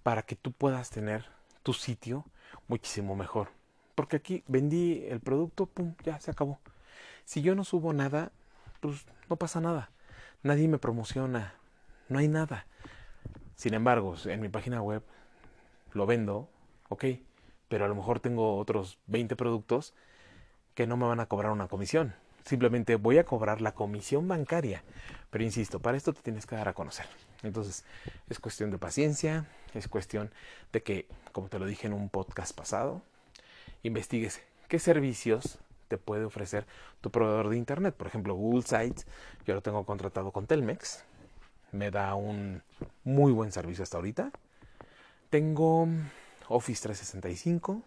para 0.03 0.23
que 0.23 0.35
tú 0.35 0.51
puedas 0.51 0.89
tener 0.89 1.25
tu 1.63 1.73
sitio 1.73 2.25
muchísimo 2.67 3.15
mejor. 3.15 3.49
Porque 3.95 4.17
aquí 4.17 4.43
vendí 4.47 5.05
el 5.07 5.19
producto, 5.19 5.65
pum, 5.65 5.95
ya 6.03 6.19
se 6.19 6.31
acabó. 6.31 6.59
Si 7.25 7.41
yo 7.41 7.55
no 7.55 7.63
subo 7.63 7.93
nada, 7.93 8.31
pues 8.79 9.05
no 9.29 9.35
pasa 9.35 9.61
nada. 9.61 9.91
Nadie 10.43 10.67
me 10.67 10.79
promociona, 10.79 11.53
no 12.09 12.17
hay 12.17 12.27
nada. 12.27 12.65
Sin 13.55 13.75
embargo, 13.75 14.15
en 14.25 14.41
mi 14.41 14.49
página 14.49 14.81
web 14.81 15.03
lo 15.93 16.07
vendo, 16.07 16.49
ok, 16.89 17.05
pero 17.67 17.85
a 17.85 17.87
lo 17.87 17.93
mejor 17.93 18.19
tengo 18.19 18.57
otros 18.57 18.97
20 19.05 19.35
productos 19.35 19.93
que 20.73 20.87
no 20.87 20.97
me 20.97 21.05
van 21.05 21.19
a 21.19 21.27
cobrar 21.27 21.51
una 21.51 21.67
comisión. 21.67 22.15
Simplemente 22.43 22.95
voy 22.95 23.19
a 23.19 23.23
cobrar 23.23 23.61
la 23.61 23.73
comisión 23.73 24.27
bancaria. 24.27 24.83
Pero 25.29 25.43
insisto, 25.43 25.79
para 25.79 25.95
esto 25.95 26.11
te 26.11 26.21
tienes 26.21 26.47
que 26.47 26.55
dar 26.55 26.67
a 26.67 26.73
conocer. 26.73 27.05
Entonces, 27.43 27.85
es 28.29 28.39
cuestión 28.39 28.71
de 28.71 28.79
paciencia, 28.79 29.45
es 29.73 29.87
cuestión 29.87 30.31
de 30.73 30.81
que, 30.81 31.07
como 31.31 31.49
te 31.49 31.59
lo 31.59 31.65
dije 31.65 31.85
en 31.87 31.93
un 31.93 32.09
podcast 32.09 32.55
pasado, 32.55 33.03
investigues 33.83 34.41
qué 34.67 34.79
servicios 34.79 35.59
te 35.91 35.97
puede 35.97 36.23
ofrecer 36.23 36.65
tu 37.01 37.11
proveedor 37.11 37.49
de 37.49 37.57
internet. 37.57 37.93
Por 37.93 38.07
ejemplo, 38.07 38.33
Google 38.33 38.61
Sites, 38.61 39.05
yo 39.45 39.53
lo 39.53 39.61
tengo 39.61 39.85
contratado 39.85 40.31
con 40.31 40.47
Telmex, 40.47 41.03
me 41.73 41.91
da 41.91 42.15
un 42.15 42.63
muy 43.03 43.33
buen 43.33 43.51
servicio 43.51 43.83
hasta 43.83 43.97
ahorita. 43.97 44.31
Tengo 45.29 45.89
Office 46.47 46.81
365 46.83 47.83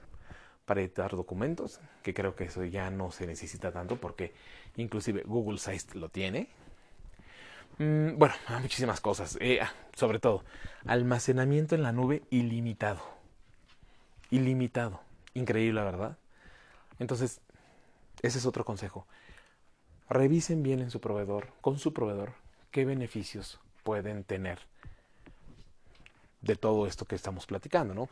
para 0.67 0.83
editar 0.83 1.13
documentos, 1.13 1.81
que 2.03 2.13
creo 2.13 2.37
que 2.37 2.45
eso 2.45 2.63
ya 2.65 2.91
no 2.91 3.11
se 3.11 3.27
necesita 3.27 3.73
tanto 3.73 3.97
porque 3.97 4.35
inclusive 4.77 5.23
Google 5.25 5.57
Sites 5.57 5.95
lo 5.95 6.11
tiene. 6.11 6.51
Mm, 7.79 8.19
bueno, 8.19 8.35
muchísimas 8.61 9.01
cosas. 9.01 9.39
Eh, 9.41 9.61
ah, 9.63 9.73
sobre 9.95 10.19
todo, 10.19 10.45
almacenamiento 10.85 11.75
en 11.75 11.83
la 11.83 11.93
nube 11.93 12.23
ilimitado. 12.29 13.01
Ilimitado. 14.31 15.01
Increíble, 15.33 15.83
¿verdad? 15.83 16.19
Entonces, 16.99 17.41
ese 18.27 18.39
es 18.39 18.47
otro 18.47 18.65
consejo. 18.65 19.07
Revisen 20.09 20.63
bien 20.63 20.81
en 20.81 20.91
su 20.91 21.01
proveedor, 21.01 21.49
con 21.61 21.79
su 21.79 21.93
proveedor, 21.93 22.33
qué 22.71 22.85
beneficios 22.85 23.61
pueden 23.83 24.25
tener 24.25 24.59
de 26.43 26.57
todo 26.57 26.87
esto 26.87 27.07
que 27.07 27.15
estamos 27.15 27.47
platicando, 27.47 27.95
¿no? 27.95 28.09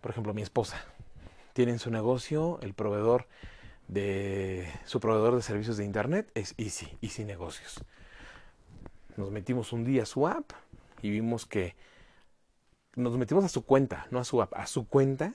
Por 0.00 0.10
ejemplo, 0.10 0.34
mi 0.34 0.42
esposa 0.42 0.84
tiene 1.52 1.72
en 1.72 1.78
su 1.78 1.90
negocio 1.90 2.58
el 2.62 2.74
proveedor 2.74 3.26
de 3.88 4.68
su 4.84 4.98
proveedor 4.98 5.36
de 5.36 5.42
servicios 5.42 5.76
de 5.76 5.84
internet 5.84 6.28
es 6.34 6.54
Easy, 6.58 6.98
Easy 7.00 7.24
Negocios 7.24 7.84
nos 9.16 9.30
metimos 9.30 9.72
un 9.72 9.84
día 9.84 10.02
a 10.02 10.06
su 10.06 10.26
app 10.26 10.52
y 11.02 11.10
vimos 11.10 11.46
que 11.46 11.74
nos 12.94 13.16
metimos 13.16 13.44
a 13.44 13.48
su 13.48 13.64
cuenta, 13.64 14.06
no 14.10 14.18
a 14.18 14.24
su 14.24 14.40
app, 14.40 14.54
a 14.54 14.66
su 14.66 14.88
cuenta 14.88 15.34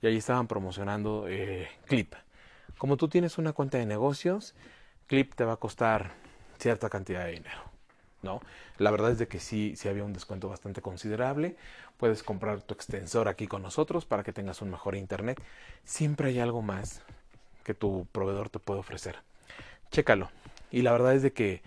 y 0.00 0.06
ahí 0.06 0.16
estaban 0.16 0.46
promocionando 0.46 1.26
eh, 1.28 1.68
Clip. 1.86 2.14
Como 2.78 2.96
tú 2.96 3.08
tienes 3.08 3.38
una 3.38 3.52
cuenta 3.52 3.78
de 3.78 3.86
negocios, 3.86 4.54
Clip 5.06 5.34
te 5.34 5.44
va 5.44 5.54
a 5.54 5.56
costar 5.56 6.12
cierta 6.58 6.88
cantidad 6.88 7.24
de 7.24 7.32
dinero. 7.32 7.60
¿no? 8.22 8.40
La 8.78 8.90
verdad 8.90 9.10
es 9.10 9.18
de 9.18 9.28
que 9.28 9.40
sí, 9.40 9.74
sí 9.76 9.88
había 9.88 10.04
un 10.04 10.12
descuento 10.12 10.48
bastante 10.48 10.80
considerable. 10.80 11.56
Puedes 11.96 12.22
comprar 12.22 12.62
tu 12.62 12.74
extensor 12.74 13.28
aquí 13.28 13.46
con 13.46 13.62
nosotros 13.62 14.06
para 14.06 14.22
que 14.22 14.32
tengas 14.32 14.62
un 14.62 14.70
mejor 14.70 14.94
internet. 14.94 15.42
Siempre 15.84 16.28
hay 16.28 16.40
algo 16.40 16.62
más 16.62 17.02
que 17.64 17.74
tu 17.74 18.06
proveedor 18.12 18.48
te 18.48 18.58
puede 18.58 18.80
ofrecer. 18.80 19.16
Chécalo. 19.90 20.30
Y 20.70 20.82
la 20.82 20.92
verdad 20.92 21.14
es 21.14 21.22
de 21.22 21.32
que 21.32 21.62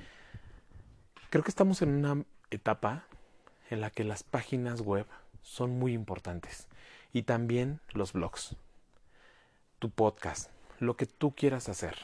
Creo 1.31 1.45
que 1.45 1.49
estamos 1.49 1.81
en 1.81 1.91
una 1.91 2.25
etapa 2.49 3.05
en 3.69 3.79
la 3.79 3.89
que 3.89 4.03
las 4.03 4.21
páginas 4.21 4.81
web 4.81 5.05
son 5.43 5.79
muy 5.79 5.93
importantes 5.93 6.67
y 7.13 7.21
también 7.21 7.79
los 7.93 8.11
blogs, 8.11 8.57
tu 9.79 9.89
podcast, 9.89 10.49
lo 10.81 10.97
que 10.97 11.05
tú 11.05 11.33
quieras 11.33 11.69
hacer, 11.69 11.95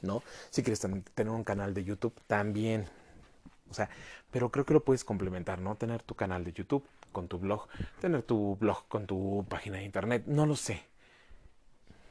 ¿no? 0.00 0.22
Si 0.50 0.62
quieres 0.62 0.80
tener 0.80 1.32
un 1.32 1.44
canal 1.44 1.74
de 1.74 1.84
YouTube, 1.84 2.14
también. 2.26 2.86
O 3.70 3.74
sea, 3.74 3.90
pero 4.30 4.50
creo 4.50 4.64
que 4.64 4.74
lo 4.74 4.84
puedes 4.84 5.04
complementar, 5.04 5.58
¿no? 5.60 5.76
Tener 5.76 6.02
tu 6.02 6.14
canal 6.14 6.44
de 6.44 6.52
YouTube 6.52 6.86
con 7.12 7.28
tu 7.28 7.38
blog, 7.38 7.68
tener 8.00 8.22
tu 8.22 8.56
blog 8.56 8.86
con 8.88 9.06
tu 9.06 9.44
página 9.48 9.78
de 9.78 9.84
internet, 9.84 10.24
no 10.26 10.46
lo 10.46 10.56
sé. 10.56 10.82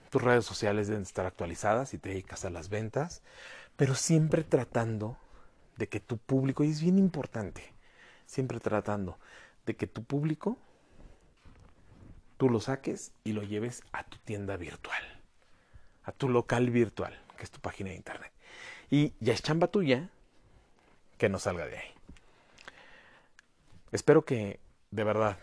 Tus 0.09 0.21
redes 0.21 0.45
sociales 0.45 0.87
deben 0.87 1.03
estar 1.03 1.25
actualizadas 1.25 1.93
y 1.93 1.97
te 1.97 2.09
dedicas 2.09 2.45
a 2.45 2.49
las 2.49 2.69
ventas, 2.69 3.23
pero 3.77 3.95
siempre 3.95 4.43
tratando 4.43 5.17
de 5.77 5.87
que 5.87 5.99
tu 5.99 6.17
público, 6.17 6.63
y 6.63 6.69
es 6.69 6.81
bien 6.81 6.99
importante, 6.99 7.73
siempre 8.25 8.59
tratando 8.59 9.17
de 9.65 9.75
que 9.75 9.87
tu 9.87 10.03
público 10.03 10.57
tú 12.37 12.49
lo 12.49 12.59
saques 12.59 13.13
y 13.23 13.33
lo 13.33 13.43
lleves 13.43 13.83
a 13.93 14.03
tu 14.03 14.17
tienda 14.17 14.57
virtual, 14.57 15.20
a 16.03 16.11
tu 16.11 16.29
local 16.29 16.69
virtual, 16.69 17.19
que 17.37 17.43
es 17.43 17.51
tu 17.51 17.59
página 17.59 17.89
de 17.89 17.95
internet. 17.95 18.31
Y 18.89 19.13
ya 19.19 19.33
es 19.33 19.41
chamba 19.41 19.67
tuya 19.67 20.09
que 21.17 21.29
no 21.29 21.39
salga 21.39 21.65
de 21.65 21.77
ahí. 21.77 21.91
Espero 23.91 24.23
que 24.23 24.59
de 24.91 25.03
verdad 25.03 25.37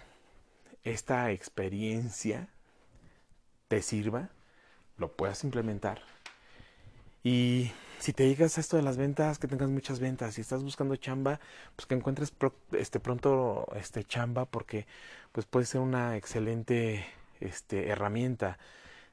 esta 0.84 1.30
experiencia 1.30 2.48
te 3.68 3.82
sirva, 3.82 4.30
lo 4.96 5.12
puedas 5.12 5.44
implementar 5.44 6.02
y 7.22 7.72
si 7.98 8.12
te 8.12 8.24
digas 8.24 8.58
esto 8.58 8.76
de 8.76 8.82
las 8.82 8.96
ventas, 8.96 9.38
que 9.38 9.48
tengas 9.48 9.68
muchas 9.68 9.98
ventas. 9.98 10.34
Si 10.34 10.40
estás 10.40 10.62
buscando 10.62 10.96
chamba, 10.96 11.40
pues 11.76 11.86
que 11.86 11.94
encuentres 11.94 12.32
este 12.72 13.00
pronto 13.00 13.66
este 13.76 14.04
chamba 14.04 14.44
porque 14.46 14.86
pues 15.32 15.46
puede 15.46 15.66
ser 15.66 15.80
una 15.80 16.16
excelente 16.16 17.04
este 17.40 17.88
herramienta. 17.88 18.58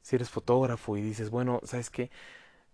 Si 0.06 0.15
eres 0.15 0.30
fotógrafo 0.30 0.98
y 0.98 1.02
dices, 1.02 1.32
bueno, 1.32 1.62
¿sabes 1.63 1.89
qué? 1.89 2.12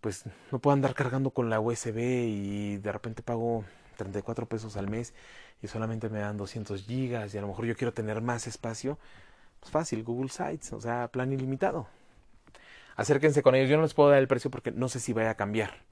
Pues 0.01 0.25
no 0.51 0.59
puedo 0.59 0.73
andar 0.73 0.93
cargando 0.93 1.29
con 1.29 1.49
la 1.49 1.61
USB 1.61 1.97
y 1.97 2.75
de 2.75 2.91
repente 2.91 3.23
pago 3.23 3.63
34 3.95 4.47
pesos 4.47 4.75
al 4.75 4.89
mes 4.89 5.13
y 5.61 5.69
solamente 5.69 6.09
me 6.09 6.19
dan 6.19 6.35
200 6.35 6.83
gigas 6.83 7.33
y 7.33 7.37
a 7.37 7.41
lo 7.41 7.47
mejor 7.47 7.63
yo 7.63 7.77
quiero 7.77 7.93
tener 7.93 8.19
más 8.19 8.47
espacio. 8.47 8.99
Pues 9.61 9.71
fácil, 9.71 10.03
Google 10.03 10.27
Sites, 10.27 10.73
o 10.73 10.81
sea, 10.81 11.07
plan 11.07 11.31
ilimitado. 11.31 11.87
Acérquense 12.97 13.41
con 13.41 13.55
ellos. 13.55 13.69
Yo 13.69 13.77
no 13.77 13.83
les 13.83 13.93
puedo 13.93 14.09
dar 14.09 14.19
el 14.19 14.27
precio 14.27 14.51
porque 14.51 14.71
no 14.71 14.89
sé 14.89 14.99
si 14.99 15.13
vaya 15.13 15.29
a 15.29 15.35
cambiar. 15.35 15.85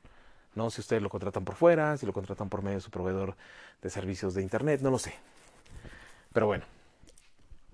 ¿no? 0.55 0.69
Si 0.69 0.81
ustedes 0.81 1.01
lo 1.01 1.07
contratan 1.07 1.45
por 1.45 1.55
fuera, 1.55 1.95
si 1.95 2.05
lo 2.05 2.11
contratan 2.11 2.49
por 2.49 2.63
medio 2.63 2.79
de 2.79 2.81
su 2.81 2.91
proveedor 2.91 3.37
de 3.81 3.89
servicios 3.89 4.33
de 4.33 4.41
Internet, 4.41 4.81
no 4.81 4.91
lo 4.91 4.99
sé. 4.99 5.13
Pero 6.33 6.47
bueno, 6.47 6.65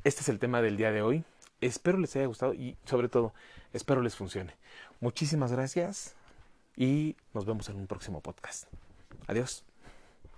este 0.03 0.21
es 0.21 0.29
el 0.29 0.37
tema 0.37 0.61
del 0.61 0.77
día 0.77 0.91
de 0.91 1.01
hoy. 1.01 1.23
Espero 1.61 1.97
les 1.97 2.15
haya 2.15 2.25
gustado 2.25 2.53
y 2.53 2.77
sobre 2.85 3.09
todo, 3.09 3.33
espero 3.73 4.01
les 4.01 4.15
funcione. 4.15 4.55
Muchísimas 4.99 5.51
gracias 5.51 6.15
y 6.75 7.15
nos 7.33 7.45
vemos 7.45 7.69
en 7.69 7.77
un 7.77 7.87
próximo 7.87 8.21
podcast. 8.21 8.65
Adiós. 9.27 9.65